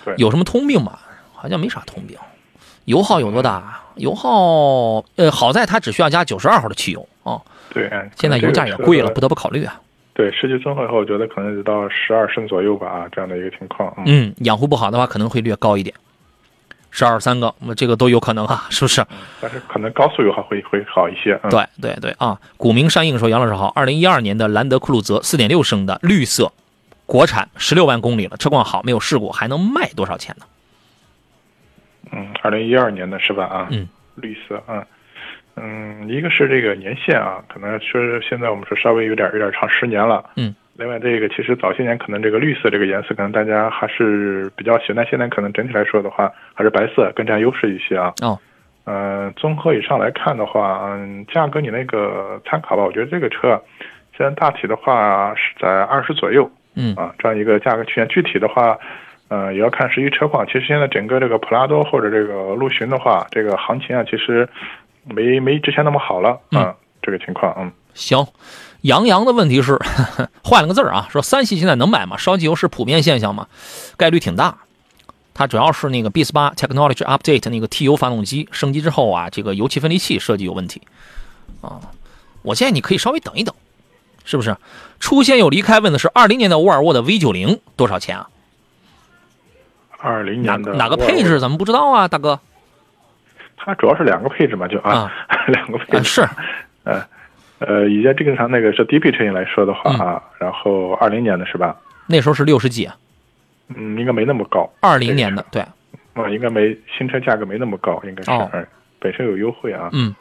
[0.04, 0.96] 对，有什么通病吗？
[1.34, 2.16] 好像没啥通病。
[2.84, 3.80] 油耗有多大？
[3.96, 7.40] 油耗呃，好在它只需要加九十二号的汽油啊。
[7.74, 9.80] 对，现在油价也贵了，不得不考虑啊。
[10.14, 13.92] 对，实际综合以后，我觉得可能得到十二升左右吧，这样的一个情况。
[14.06, 15.92] 嗯，养护不好的话，可能会略高一点。
[16.96, 19.04] 十二三个，那这个都有可能啊，是不是？
[19.38, 21.38] 但是可能高速油耗会会好一些。
[21.50, 22.40] 对对对啊！
[22.56, 26.50] 古名山应说：“杨老师好，二零一二年的兰德酷路泽四点六升的绿色，
[27.04, 30.46] 国产，十六万公里了，车况好，没有事故，还能卖多少钱呢？”
[32.12, 33.44] 嗯，二零一二年的是吧？
[33.44, 34.82] 啊，嗯，绿色啊，
[35.56, 40.24] 嗯，一个是这个年限啊，可能说现在我们说稍微有点有点长，十年了。
[40.36, 40.54] 嗯。
[40.78, 48.12] 另外，这个其实早些年可能这个绿色这个颜色可能大家还是比较喜欢，但现在可能整体来说的话，还是白色更占优势一些啊。
[48.20, 48.38] 哦，
[48.84, 53.60] 嗯，综合以上来看的话，嗯，价格你那个参考吧，我觉得这个车
[54.16, 58.06] 现在大体的话是在二十左右，嗯啊，这样一个价格区间。
[58.08, 58.78] 具体的话，
[59.28, 60.46] 呃，也要看实际车况。
[60.46, 64.46] 其实现在整个这个普拉多或者这个陆巡的话，这个行情啊，其实
[65.04, 68.24] 没没之前那么好了嗯，这个情况，嗯，行。
[68.82, 69.76] 杨洋的问题是
[70.44, 72.16] 换了个字儿啊，说三系现在能买吗？
[72.16, 73.48] 烧机油是普遍现象吗？
[73.96, 74.58] 概率挺大。
[75.34, 80.82] 它主要是那个 B 四八 Technology Update 那个 T 油发动机升级之后啊，这个油气分离器设计有问题
[81.62, 81.80] 啊。
[82.42, 83.52] 我建议你可以稍微等一等，
[84.24, 84.56] 是不是？
[85.00, 88.28] 出现有离开问的是二零年的沃尔沃的 V 九零多少钱啊？
[89.98, 92.38] 二零年的哪个配置咱们不知道啊，大哥？
[93.56, 95.12] 它主要是两个配置嘛，就啊，
[95.48, 96.28] 两个配置是，
[96.84, 97.02] 嗯。
[97.58, 101.74] 呃，以前正常那个是低配车型来说的话啊，然后二零年的是吧？
[102.06, 102.94] 那时候是六十几啊，
[103.74, 104.70] 嗯，应该没那么高。
[104.80, 105.62] 二零年的对，
[106.14, 109.90] 啊，应该没新车价格没那么高，应该是，本身有优惠啊。
[109.92, 110.14] 嗯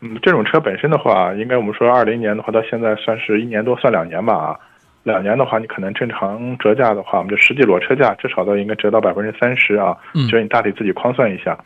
[0.00, 4.56] 嗯，这种车本身的话，应该我们说二零年的话，到现在算是一年多，算两年吧啊。
[5.02, 9.96] 两年的话，你可能正常折价的话，我们就实际裸车价至少都应该折到百分之三十啊。
[10.14, 11.58] 嗯，就是你大体自己框算一下，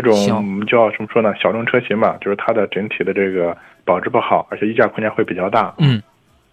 [0.00, 1.32] 这种我们叫怎么说呢？
[1.40, 3.56] 小众车型吧，就是它的整体的这个。
[3.88, 5.74] 保值不好，而且溢价空间会比较大。
[5.78, 6.02] 嗯，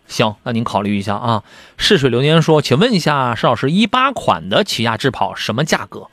[0.07, 1.43] 行，那您考虑一下啊。
[1.77, 6.07] 逝水流年说，请问一下石老师，一八款的起亚智跑什么价格？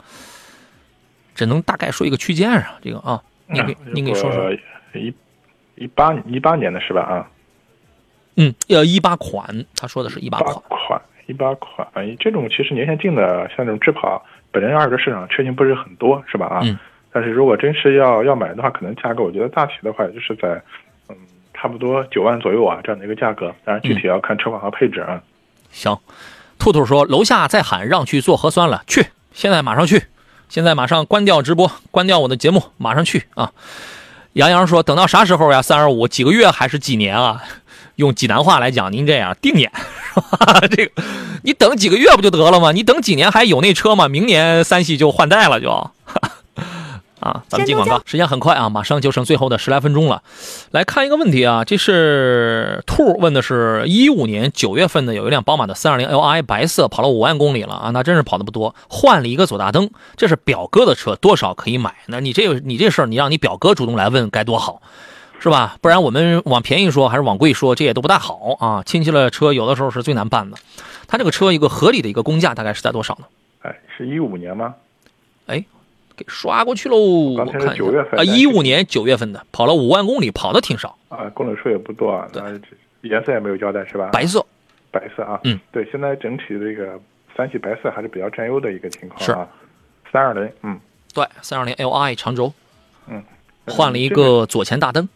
[1.37, 4.53] 只能大概说一个区间啊，这个啊，您给您给说说。
[4.95, 5.14] 一
[5.77, 7.03] 一八一八年的是吧？
[7.03, 7.31] 啊，
[8.35, 10.57] 嗯，要一八款，他说的是一八款。
[10.68, 11.87] 款一八款，
[12.18, 16.47] 这种其实年限近的，像这种智跑，本身二手市场车型不是很多，是吧？
[16.47, 16.77] 啊，嗯。
[17.12, 20.61] 但是如果真是要要买的话，可能价格我觉得大体的话，也就是在
[21.09, 21.16] 嗯。
[21.55, 25.22] 差不多九万左右啊，这样的一个价格，当然具体要看车况和配置啊。
[25.70, 25.96] 行，
[26.59, 30.03] 兔兔说楼下在喊让去做核酸了，去，现在马上去，
[30.48, 33.53] 现在马上关掉直播，关掉我的节目，马上去啊。
[34.33, 35.62] 杨洋说等到啥时候呀？
[35.62, 37.44] 三二五几个月还是几年啊？
[37.94, 39.70] 用济南话来讲，您这样定眼
[40.14, 40.61] 是吧？
[40.68, 41.03] 这个
[41.44, 42.72] 你等几个月不就得了吗？
[42.72, 44.09] 你等几年还有那车吗？
[44.09, 45.90] 明年三系就换代了就。
[47.23, 50.23] 啊，咱们进广告，时间很快啊，马上就剩最后的十来分钟了。
[50.73, 61.95] 来看一个问题啊，这是兔问的是一五年九月份的有一辆宝马的三二零 Li 白色跑了五万公里了啊，那真是跑的不多，换了一个左大灯，这是表哥的车，多少可以买？
[62.07, 64.83] 那你这个你这事儿，你让你表哥主动来问该多好，
[65.39, 65.77] 是吧？
[65.81, 68.83] 不然我们往便宜说还是往贵说，这也都不大好啊。
[68.85, 70.57] 亲戚的车有的时候是最难办的。
[71.07, 73.27] 他这个车一个合理的一个工价大概是在多少呢？
[73.61, 74.75] 哎，是一五年吗？
[75.47, 75.65] 哎。
[76.16, 80.96] 给刷过去喽，刚才是九月份啊，一五年九月份的，跑了五万公里，跑的挺少。
[81.09, 82.29] 啊，公里数也不多啊。
[82.33, 82.42] 对，
[83.03, 84.11] 颜色也没有交代是吧？
[84.12, 84.44] 白色，
[84.90, 87.01] 白色啊，嗯，对，现在整体这个
[87.37, 89.33] 三系白色还是比较占优的一个情况是。
[89.33, 89.48] 啊。
[90.11, 90.79] 三二零，嗯。
[91.14, 92.53] 对，三二零 Li 长轴。
[93.09, 93.22] 嗯，
[93.66, 95.09] 换了一个个左前大灯，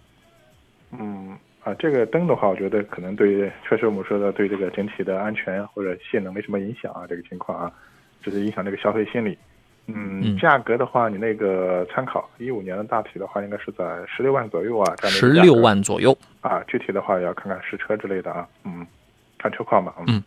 [0.93, 7.73] 嗯啊，这个灯的话，我觉得可能对，确实我们说的对这个整体的安全或者性能没什么影响啊，这个情况啊，
[8.23, 9.37] 只是影响这个消费心理。
[9.87, 16.17] 嗯，嗯价格的话，你那个参考一五年的大体的话，应该是在十六万左右啊，十六万左右。
[16.41, 18.87] 啊，具体的话也要看看实车之类的啊，嗯，
[19.39, 20.23] 看车况吧，嗯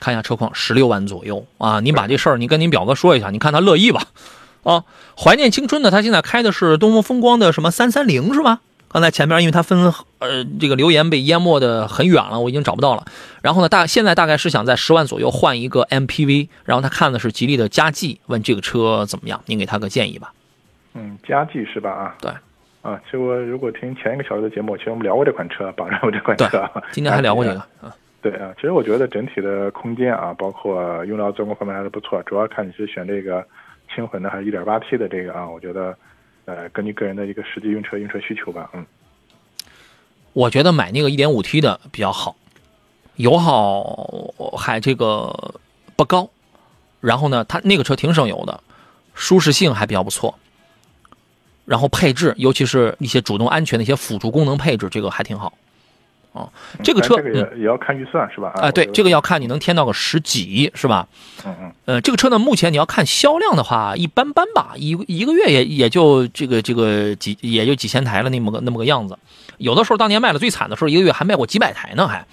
[0.00, 1.78] 看一下车况，十六万左右啊！
[1.78, 4.02] 你把这事儿你跟您表哥说一下，你看他乐意吧？
[4.64, 4.84] 啊，
[5.16, 8.60] 怀念青春的，他现在开的是东风风光的什么三三零是吧？
[8.92, 9.78] 刚才前面因为他分
[10.18, 13.04] 呃这个留言被淹没的很远了，我已经找不到了。
[13.42, 19.40] 然后呢，大现在大概是想在十万左右换一个 MPV，然后他看的是吉利的嘉际，问这个车怎么样？
[19.46, 20.32] 您给他个建议吧。
[20.94, 21.90] 嗯，嘉际是吧？
[21.90, 22.30] 啊，对，
[22.82, 27.68] 啊，其实我如果听前一个小时的节目，其实我们聊过这款车，榜上过这款车啊，今天还聊过这个啊。
[27.80, 33.42] 啊，对啊，其实我觉得整体的空间啊，包括用料做工方面还是不错，主要看你是选这个
[33.94, 35.96] 轻混的还是 1.8T 的这个啊，我觉得，
[36.44, 38.84] 呃，根据个人的一个实际用车用车需求吧，嗯，
[40.32, 42.34] 我觉得买那个 1.5T 的比较好，
[43.16, 43.82] 油耗
[44.56, 45.54] 还这个
[45.94, 46.28] 不高，
[47.00, 48.60] 然后呢，它那个车挺省油的，
[49.14, 50.36] 舒适性还比较不错，
[51.64, 55.56] 然后配置，尤其是一些主动安全的一些辅助功能配置，这个还挺好。
[56.32, 56.50] 哦，
[56.82, 58.52] 这个车，这个也、嗯，也要看预算是吧？
[58.56, 61.06] 啊，对，这个，个要看你能添到个十几，是吧？
[61.44, 69.18] 嗯嗯，呃，这个车呢，目前你要看销量的话，一般般吧，一一个月也也就这个这个几也就几千台了，那么个那么个样子。
[69.58, 72.26] 有的时候当年卖的最惨的时候，一个月还卖过几百台呢，还。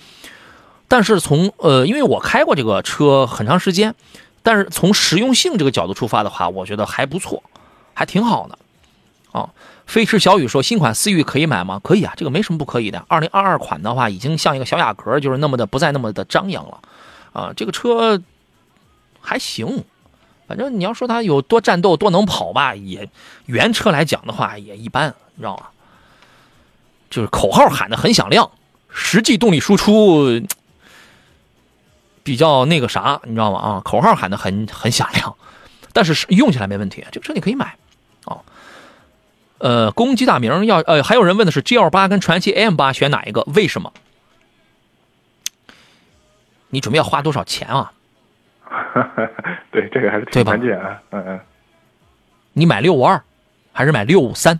[0.87, 3.93] 但是从呃，因为我开过这个车很长时间，
[4.41, 7.43] 但是从实用性这个角度出发的话，我觉得还不错，
[7.93, 8.57] 还挺好的。
[9.31, 9.47] 啊，
[9.89, 11.81] 飞驰小雨说新款思域可以买吗？
[11.83, 13.03] 可以啊，这个没什么不可以的。
[13.07, 16.79] 二零二二款的话，已经像一个小雅阁，就是那么的不再那么的张扬了。
[17.33, 18.21] 啊，这个车
[19.19, 19.83] 还行，
[20.47, 23.09] 反正你要说它有多战斗、多能跑吧，也
[23.47, 25.65] 原车来讲的话也一般，你知道吗？
[27.09, 28.51] 就是口号喊的很响亮，
[28.89, 30.39] 实际动力输出
[32.21, 33.57] 比较那个啥，你知道吗？
[33.59, 35.35] 啊，口号喊的很很响亮，
[35.93, 37.75] 但是用起来没问题，这个车你可以买
[38.25, 38.37] 啊。
[39.59, 43.43] 呃，攻击大名要呃，还有人问的是 G L 八跟传祺 AM 八选哪一个？
[43.53, 43.93] 为什么？
[46.69, 47.91] 你准备要花多少钱啊？
[49.71, 51.39] 对，这个还是挺关键啊，嗯嗯，
[52.53, 53.21] 你买六五二，
[53.73, 54.59] 还是买六五三？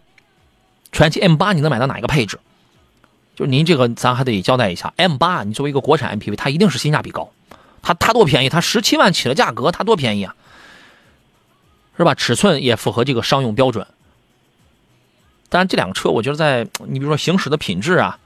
[0.91, 2.39] 传祺 M 八你能买到哪一个配置？
[3.35, 7.31] 就是您这个咱还得交代一下，M 八你作为一个国产 MPV，它一定是性价比高，
[7.81, 8.49] 它它多便宜？
[8.49, 10.35] 它十七万起的价格，它多便宜啊？
[11.95, 12.15] 是吧？
[12.15, 13.87] 尺寸也符合这个商用标准。
[15.49, 18.17] 当然，这两个车我觉得在你比如说行驶的品质啊，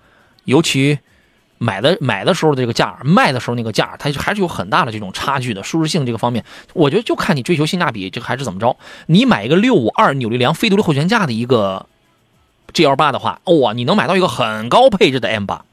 [0.43, 0.99] 尤其
[1.57, 5.63] 买的买的时候的这个价，卖的时候那个价，它还是有很大的这种差距的。
[5.63, 8.75] 舒适性这个方面，我觉得就看你追求性价比，这个还是怎么着。
[9.05, 11.85] 你买一个六五二扭力梁非独立后悬架的一个
[12.73, 15.63] GL 八的话，哇、你能买到一个很高配置的 M 八，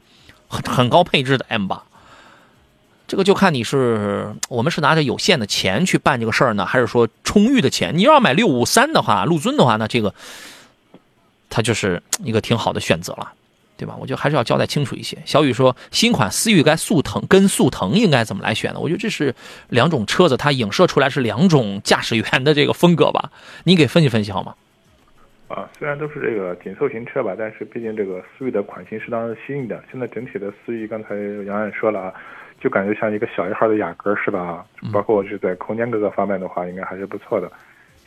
[0.47, 1.83] 很很高配置的 M 八。
[3.07, 7.97] 这个就看你是我们是拿着有限的钱去办这个事儿呢，还是说充裕的钱？
[7.97, 10.15] 你要买六五三的话，陆尊的话，那这个
[11.51, 13.31] 它就是一个挺好的选择了，
[13.77, 13.95] 对吧？
[13.99, 15.15] 我觉得还是要交代清楚一些。
[15.25, 18.79] 小雨说，新款思域该速腾跟速腾应该怎么来选呢？
[18.79, 19.35] 我觉得这是
[19.69, 23.29] 两种车子，它影射出来是两种驾驶员的这个风格吧？
[23.65, 24.55] 你给分析分析好吗？
[25.49, 29.83] 啊，虽然都是这个紧凑型车吧，但是毕竟这个思域的款型是当时新的。
[29.91, 31.13] 现在整体的思域，刚才
[31.45, 32.13] 杨洋也说了啊，
[32.61, 34.65] 就感觉像一个小一号的雅阁是吧？
[34.93, 37.51] 包括是在空间各个方面的话，应该还是不错的。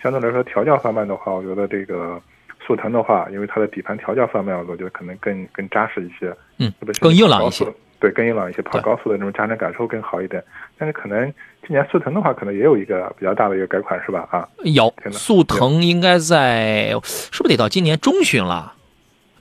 [0.02, 2.18] 相对来说，调教方面的话，我觉得这个
[2.66, 7.66] 速腾的话，因为它的底盘调教方面，我觉得可能更更扎实一些，嗯特别是更硬朗一些。
[8.00, 10.42] 对，更硬朗一些，跑高速的那种驾乘感受更好一点。
[10.76, 14.28] 但是可能今年速腾的话，可能也有一个比较大的一个改款是吧？
[14.30, 16.90] 啊，有速腾应该在
[17.32, 18.74] 是不是得到今年中旬了？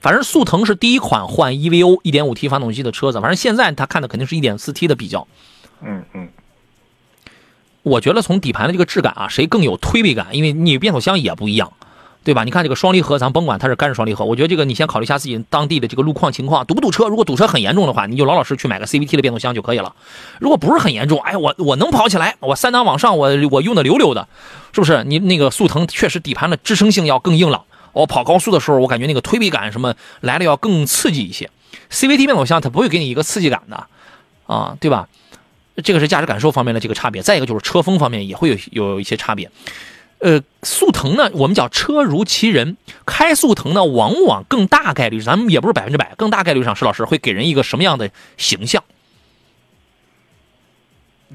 [0.00, 5.26] 反正速腾是第一款换 EVO 1.5T 发动机的车子，反正现在他看的肯定是一点四 T 的比较。
[5.82, 6.28] 嗯嗯，
[7.82, 10.28] 我觉得从底盘的这个质感啊，谁更有推背感？
[10.32, 11.72] 因为你变速箱也不一样，
[12.24, 12.42] 对吧？
[12.42, 17.06] 你看这个双离合，咱甭管它是干式双离合，我觉得这个你先考虑一下自己当地的这个路况情况，堵不堵车？
[17.06, 19.94] 如果堵车很严重的话，你就老老实实去买个 CVT 的变速箱就可以了。
[20.40, 24.26] 如果不是很严重，哎，我我能跑起来，我三档往上，我我用的溜溜的，
[24.72, 25.04] 是不是？
[25.04, 27.62] 你那个速腾确实底盘的支撑性要更硬朗。
[27.92, 31.50] 我跑高速的时候，我感觉那个推背感什么来的要更刺激一些。
[31.90, 33.86] CVT 变速箱它不会给你一个刺激感的，
[34.46, 35.08] 啊，对吧？
[35.82, 37.20] 这个是驾驶感受方面的这个差别。
[37.20, 39.50] 再一个就是车风方面也会有有一些差别。
[40.24, 48.82] 呃，速腾呢，我们叫车如其人，开速腾呢，往往更大概率，咱们也不是百分之百，更大概率上，石老师会给人一个什么样的形象？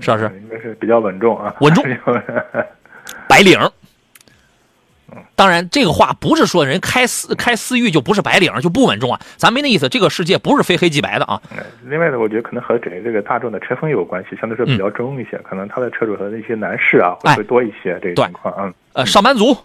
[0.02, 0.24] 石老师？
[0.42, 1.86] 应该是比较稳重啊，稳重，
[3.30, 3.60] 白领。
[5.40, 9.88] 当然，这个话不是说人开思开思域就不是白领就不稳重啊，咱没那意思。
[9.88, 11.42] 这个世界不是非黑即白的啊。
[11.86, 18.74] 另外呢，我觉得可能和整个这个大众的车风有关系，相对说比较中一些，可能他的车主和那些男士啊会会多一些这个情况啊。
[18.92, 19.56] 呃，上班族，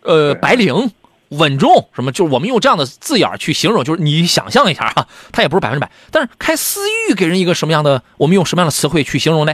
[0.00, 0.90] 呃，白领，
[1.28, 5.90] 稳重，什么就是我们用这样的字眼去形容，就是你想象一下啊，他也不是百分之百。
[6.10, 8.02] 但是开思域给人一个什么样的？
[8.16, 9.52] 我们用什么样的词汇去形容呢？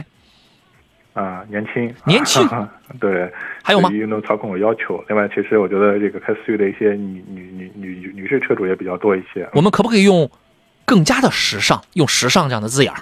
[1.15, 2.47] 啊，年轻，年轻，
[2.99, 3.31] 对。
[3.63, 3.89] 还有吗？
[3.89, 5.03] 运动操控有要求。
[5.07, 9.49] 另外，其实我觉得这个开思域的一些女女女女女士车主也比较多一些。
[9.53, 10.29] 我们可不可以用
[10.83, 12.99] 更加的时尚，用时尚这样的字眼儿？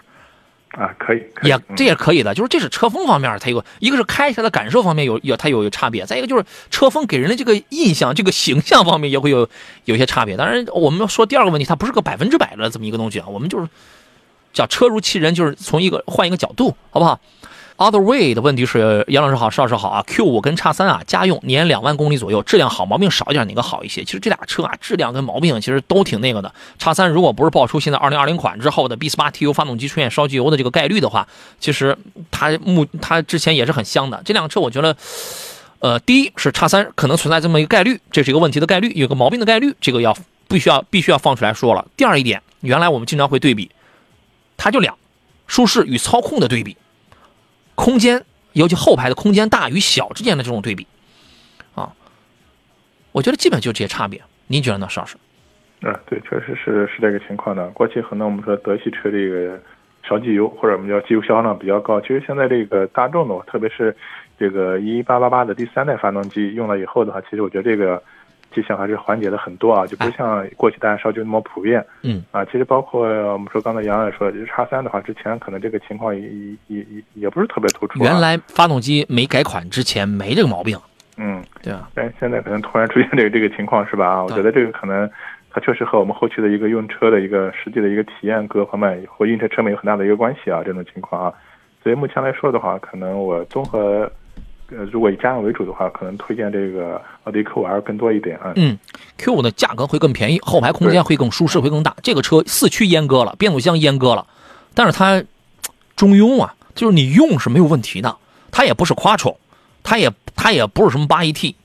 [0.80, 2.34] 啊，可以，也这也可以的。
[2.36, 9.50] 就是这是车风方面，它有一个是开起来的感受方面有有它有有差别，再一个就是车风给人的这个印象、这个形象方面也会有
[9.86, 10.38] 有些差别。
[10.38, 13.28] 当然，我们说第二个问题，它不是个百分之百的这么一个东西啊。
[13.28, 13.68] 我们就是
[14.54, 17.20] 叫车如其人，就是从一个换一个角度，好不好
[17.78, 20.04] ？Other way 的问题是，杨老师好，邵老师好啊。
[20.08, 24.04] Q 五跟叉三啊，家用年两万公里左右，质量好，毛病少一点，哪个好一些？
[24.04, 26.54] 其实这俩车啊，质量跟毛病其实都挺那个的。
[26.78, 31.28] 叉三如果不是爆出现在二零二零款之后的 B 四八 T U 发动机出现烧机油的这个概率的话，
[31.60, 31.98] 其实
[32.32, 34.22] 它目它之前也是很香的。
[34.24, 34.96] 这辆车我觉得，
[35.80, 40.16] 呃，第一是叉三可能存在这么一个概率，这是一个问题的概率，有个毛病的概率，这个要
[40.48, 41.86] 必须要必须要放出来说了。
[41.98, 43.70] 第二一点，原来我们经常会对比，
[44.58, 44.96] 它就两，
[45.48, 46.78] 舒适与操控的对比，
[47.76, 48.24] 空间。
[48.54, 50.86] 尤其后排的空间大与小之间的这种对比，
[51.74, 51.92] 啊，
[53.12, 54.22] 我觉得基本就这些差别。
[54.46, 55.18] 您觉得呢，邵老师？
[55.82, 57.68] 啊，对，确实是是这个情况的。
[57.70, 59.60] 过去可能我们说德系车这个
[60.08, 62.00] 烧机油，或者我们叫机油消耗量比较高。
[62.00, 63.98] 其实现在这个大众的，特别是
[64.38, 68.04] 这个一八八八的第三代发动机用了以后的话，其实我觉得这个。
[68.54, 71.86] 迹象还是缓解了很多啊，就不像过去大家烧就那么普遍。
[72.02, 76.22] 嗯啊，其实包括我们说刚才杨也说，就是叉三的话，之前可能这个情况也
[76.68, 78.04] 也也也不是特别突出。
[78.04, 80.78] 原来发动机没改款之前没这个毛病。
[81.18, 81.90] 嗯，对啊。
[81.94, 84.08] 但现在可能突然出现这个这个情况是吧？
[84.08, 85.10] 啊，我觉得这个可能
[85.52, 91.34] 它确实和我们后期的一个用车的一个实际的一个体验各方面或用车车美有很大的一个关系啊，这种情况啊。
[91.84, 94.12] 所以目前来说的话，可能我综合。
[94.78, 98.54] 呃，如果以家用为主的话，可能推荐这个奥迪 Q 五 L 更多一点啊。
[98.56, 98.78] 嗯
[99.18, 101.96] ，Q 五的价格会更便宜，后排空间会更舒适，会更大。
[102.02, 104.26] 这个车四驱阉割了，变速箱阉割了，
[104.74, 105.24] 但是它
[105.96, 108.18] 中庸啊，就是你用是没有问题的。
[108.52, 109.38] 它也不是 Quattro，
[109.84, 111.56] 它也它也不是什么八 AT，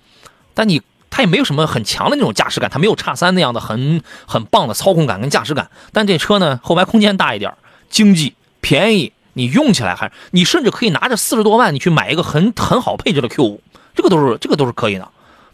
[0.54, 0.80] 但你
[1.10, 5.70] 它也没有什么很强的那种驾驶感，它没有叉三那样的很很棒的操控感跟驾驶感。
[5.92, 7.52] 但这车呢，后排空间大一点，
[7.90, 9.12] 经济便宜。
[9.38, 13.62] 你用起来还，你甚至可以拿着四十多万，你去买一个很很好配置的 Q 五，
[13.94, 15.08] 这个都是这个都是可以的。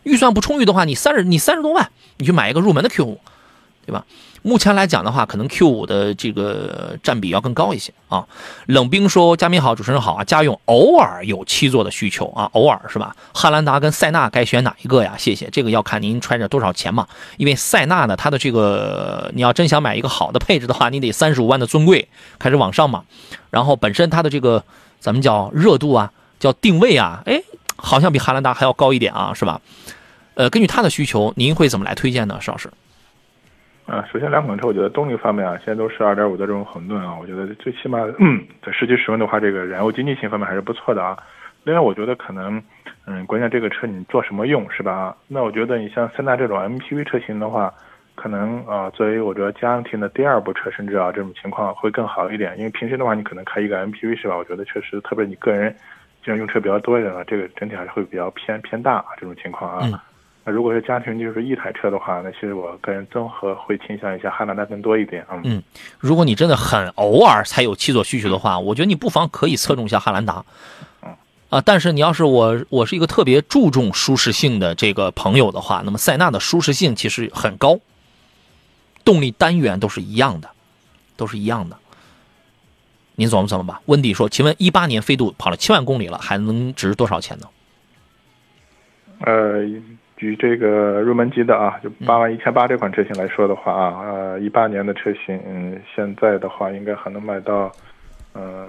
[0.04, 3.20] 预算不充裕的话，你三十你三十多万，你去买一个入门的 Q 五，
[3.86, 4.04] 对吧？
[4.42, 8.26] 目前来讲的话，可能 Q 五的这个占比要更高一些啊。
[8.66, 13.16] 冷冰说：“嘉宾好，主持人好啊，家用偶尔有七座的需求啊，偶尔是吧？
[13.32, 15.14] 汉兰达跟塞纳该选哪一个呀？
[15.16, 15.48] 谢谢。
[15.50, 17.08] 这个要看您揣着多少钱嘛。
[17.38, 22.06] 因为塞纳呢，它的这个你要真想买一个好的配置的话，你得三十五万的尊贵
[22.38, 23.04] 开始往上嘛。
[23.50, 24.62] 然后本身它的这个
[25.00, 27.40] 咱们叫热度啊，叫定位啊，哎，
[27.76, 29.58] 好像比汉兰达还要高一点啊，是吧？
[30.34, 32.70] 呃，根据它的需求，您会怎么来推荐呢，石老师？”
[33.86, 41.18] 啊，首先两款车，我觉得动力方面啊，现在都是二点五的这种混动啊，我觉得最起码嗯，在实际使用的话，这个燃油经济性方面还是不错的啊。
[41.64, 42.62] 另外，我觉得可能，
[43.06, 45.14] 嗯，关键这个车你做什么用是吧？
[45.28, 47.72] 那我觉得你像三大这种 MPV 车型的话，
[48.14, 52.56] 可能啊，作为我觉得家庭的第二部车，甚至啊这种情况会更好一点。
[52.58, 54.36] 因为平时的话，你可能开一个 MPV 是吧？
[54.36, 55.70] 我觉得确实，特别你个人
[56.24, 60.02] 经常用车比较多一点的，这个整体还是会比较偏偏大啊这种情况啊。
[60.46, 65.40] 那如果是家庭就是一台车的话，那其实我个人综合会倾向一下汉兰达更多一点啊。
[65.42, 65.62] 嗯，
[65.98, 70.44] 如果你真的很偶尔才有七座需求的话，我觉得你不妨可以侧重一下汉兰达。
[71.02, 71.16] 嗯，
[71.48, 77.78] 啊，但是你要是我我是一个特别注重舒适性的这个朋友的话，那么塞纳的舒适性其实很高，
[79.02, 80.50] 动力单元都是一样的，
[81.16, 81.78] 都是一样的。
[83.14, 83.80] 您琢磨琢磨吧。
[83.86, 87.46] 温迪说：“请问一八年飞度跑了七万公里了，还能值多少钱呢？”
[89.24, 89.64] 呃。
[90.24, 97.70] 与这个入门级的啊，就八万一千八这款车型来说的话啊，呃，一八年的车型，嗯，现在的话应该还能卖到，
[98.32, 98.66] 呃，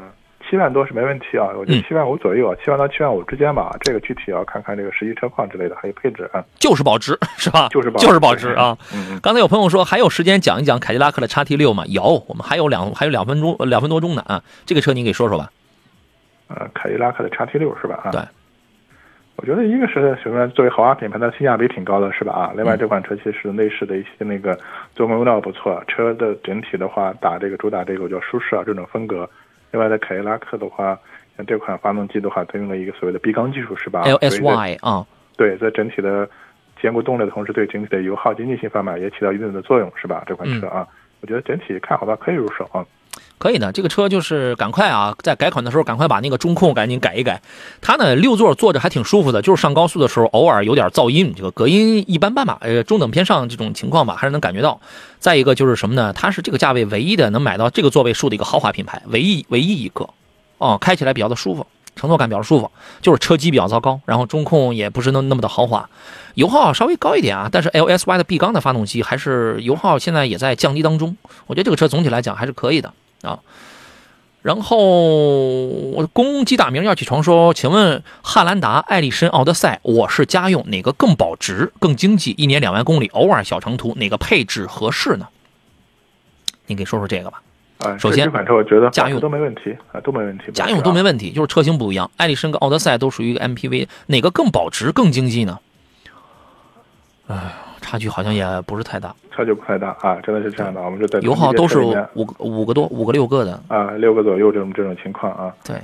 [0.50, 7.70] 七万多是没问题啊，我觉得七万五左右啊，七万到七万五之间吧，这个具体要看看这个实际车况之类的，还有配置啊，就是保值 是吧？
[7.70, 8.78] 就是保就是保值啊。
[8.94, 11.86] 嗯，刚才有朋友说还有时间讲一讲凯迪拉克的叉 T 六吗？
[11.88, 15.50] 有，我们还有两还有两分钟两分多钟呢啊，这个车您给说说吧。
[16.48, 18.02] 呃，凯迪拉克的叉 T 六是吧？
[18.04, 18.22] 啊，对。
[19.38, 20.48] 我觉得一个是什么？
[20.50, 22.32] 作为豪华品牌，它的性价比挺高的，是吧？
[22.34, 24.58] 啊，另外这款车其实内饰的一些那个
[24.94, 29.30] 做工用料不错，车的整体的话打这个主打这个叫舒适啊这种风格。
[29.72, 30.98] 另外在凯迪拉克的话，
[31.36, 35.06] 像这款发动机的话，它用了一个所谓的闭缸技术，是吧 LSY 啊，
[35.36, 36.28] 对，在整体的
[36.82, 40.24] 兼顾动力的同时，对整体的油耗经济性方面也起到一定的作用，是吧？
[40.26, 40.88] 这款车啊，
[41.20, 42.86] 我觉得整体看好吧，可以入手啊。
[43.38, 47.42] 可以的，这个车就是赶快啊，在改款的时候赶快把那个中控赶紧改一改。
[47.82, 54.80] 它呢六座坐着还挺舒服的，就是上高速的时候偶尔有点噪音，这个隔音一般般吧，呃中等偏上这种情况吧，还是能感觉到。
[55.20, 56.14] 再一个就是什么呢？
[56.14, 60.10] 它是这个价位唯一的能买到这个座位数的一个豪华品牌，唯一唯一一个，
[60.58, 62.72] 哦，开起来比较的舒服，乘坐感比较舒服，
[63.02, 65.90] 就是车机比较糟糕，然后中控也不是那那么的豪华，
[66.36, 71.18] 油耗稍微高一点啊，但是 LSY 的 B 缸的发动机还是油耗现在也在降低当中，
[71.48, 72.94] 我觉得这个车总体来讲还是可以的。
[73.26, 73.40] 啊，
[74.42, 82.36] 然后我公鸡大名要起床说，请问汉兰达、艾力绅、奥德赛，我是家用，哪个更保值、更经济？
[82.38, 85.28] 一年两万公里，偶尔小长途，哪个配置合适呢？
[86.68, 87.42] 您给说说这个吧。
[87.80, 92.10] 啊，首先我觉得家用都没问题啊，都没问题，家用都没问题，就是车型不一样。
[92.16, 95.60] 艾力绅跟奥德赛都属于一个 MPV，哪个更保值、更经济呢？
[97.28, 97.54] 哎，
[97.86, 99.16] 差距好像也不是太大。
[99.32, 100.82] 差距不太大啊，真的是这样的。
[100.82, 101.80] 我们这在油耗都是
[102.16, 105.54] 五五个多五个六个的啊，六个左右这种这种情况啊。
[105.64, 105.80] 对，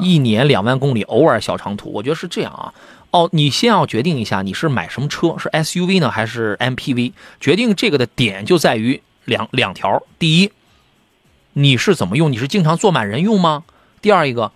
[0.00, 2.72] 一年两万公里，偶尔小长途，我觉得是这样啊。
[3.10, 7.12] 哦，你先要决定一下你是买什么车，是 SUV 呢还是 MPV？
[7.38, 10.50] 决定这个的点就在于两两条：第一，
[11.52, 12.32] 你是怎么用？
[12.32, 13.64] 你是经常坐满人用吗？
[14.00, 14.50] 第二一个，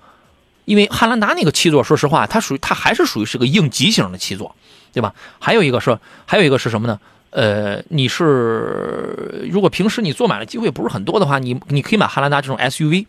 [0.65, 4.55] 因为汉兰达那个七座，说实话，它属于它还是属于是个应急型的七座，
[4.99, 5.15] 对吧？
[5.39, 5.97] 还有一个是
[6.27, 6.99] 还有一个是什么呢？
[7.31, 13.07] 呃，你是如果平时你坐满的机会不是很多的话，你你可以买汉兰达这种 SUV，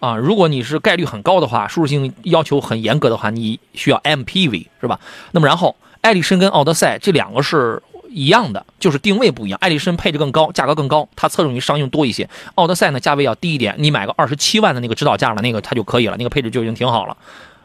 [0.00, 4.98] 啊，如果你是概率很高的话，舒适性要求很严格的话，你需要 MPV 是吧？
[5.30, 9.58] 那么然后，艾力绅跟奥德赛这两个是一样的，就是定位不一样。
[9.62, 12.24] 艾力绅配置更高，价格更高，它侧重于商用多一些；
[12.56, 17.16] 奥德赛呢，价位要低一点，你买个二十七万的那个指导价了，那个它就可以了，那个配置就已经挺好了。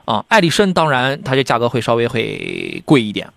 [0.04, 3.28] 啊，艾力绅当然它这价格会稍微会贵一点。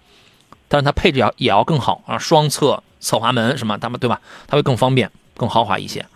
[0.69, 4.21] 但是它配置要也要更好啊，双侧侧滑门什么，他们对吧？
[4.47, 6.07] 它会更方便、更豪华一些。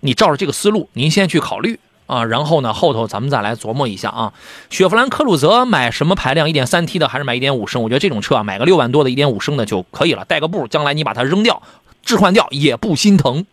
[0.00, 4.32] 你照着这个思路，您先去考虑啊，然后呢，后头咱们再来琢磨一下啊。
[4.70, 7.82] 雪佛兰科鲁泽买什么排量？1.3T 的还是买1.5升？
[7.82, 11.62] 我觉得这种车啊，买个六万多的1.5升的就可以了，带个步，将来你把它扔掉、
[12.02, 13.46] 置换掉也不心疼。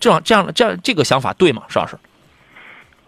[0.00, 1.98] 这样、这样、这样，这个想法对吗，石老师？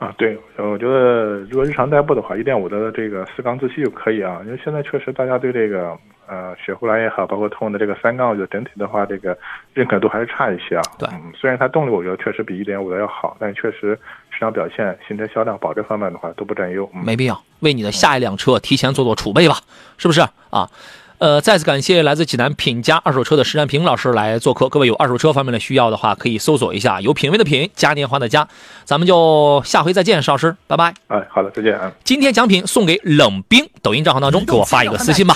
[0.01, 5.97] 啊，对，我觉得如果日常代步的话一点五的这个四缸自吸就可以啊，因为现在确实大家对这个。
[6.33, 9.37] 呃，雪佛兰也好，包括通用的这个三缸，我觉得整体的话，这个
[9.75, 10.83] 认可度还是差一些啊。
[10.97, 13.99] 对，虽然它动力我觉得确实比一点五的要好，但确实
[14.31, 16.89] 市场表现、新车销量、保值方面的话都不占优。
[17.05, 19.57] 没必要为你的下一辆车提前做做储备吧，
[19.99, 20.21] 是不是
[20.51, 20.71] 啊？
[21.21, 24.71] 呃，再次感谢来自济南品家二手车的石占平老师来做客。
[24.71, 28.49] 各位有二手车方面的需要的话，可以搜索一下有品位的品，嘉年华的嘉。
[28.87, 30.95] 咱们就下回再见，邵老师，拜拜。
[31.09, 31.93] 哎，好的，再见啊。
[32.05, 35.35] 今天奖品送给冷冰，抖音账号当中给我发一个私信吧。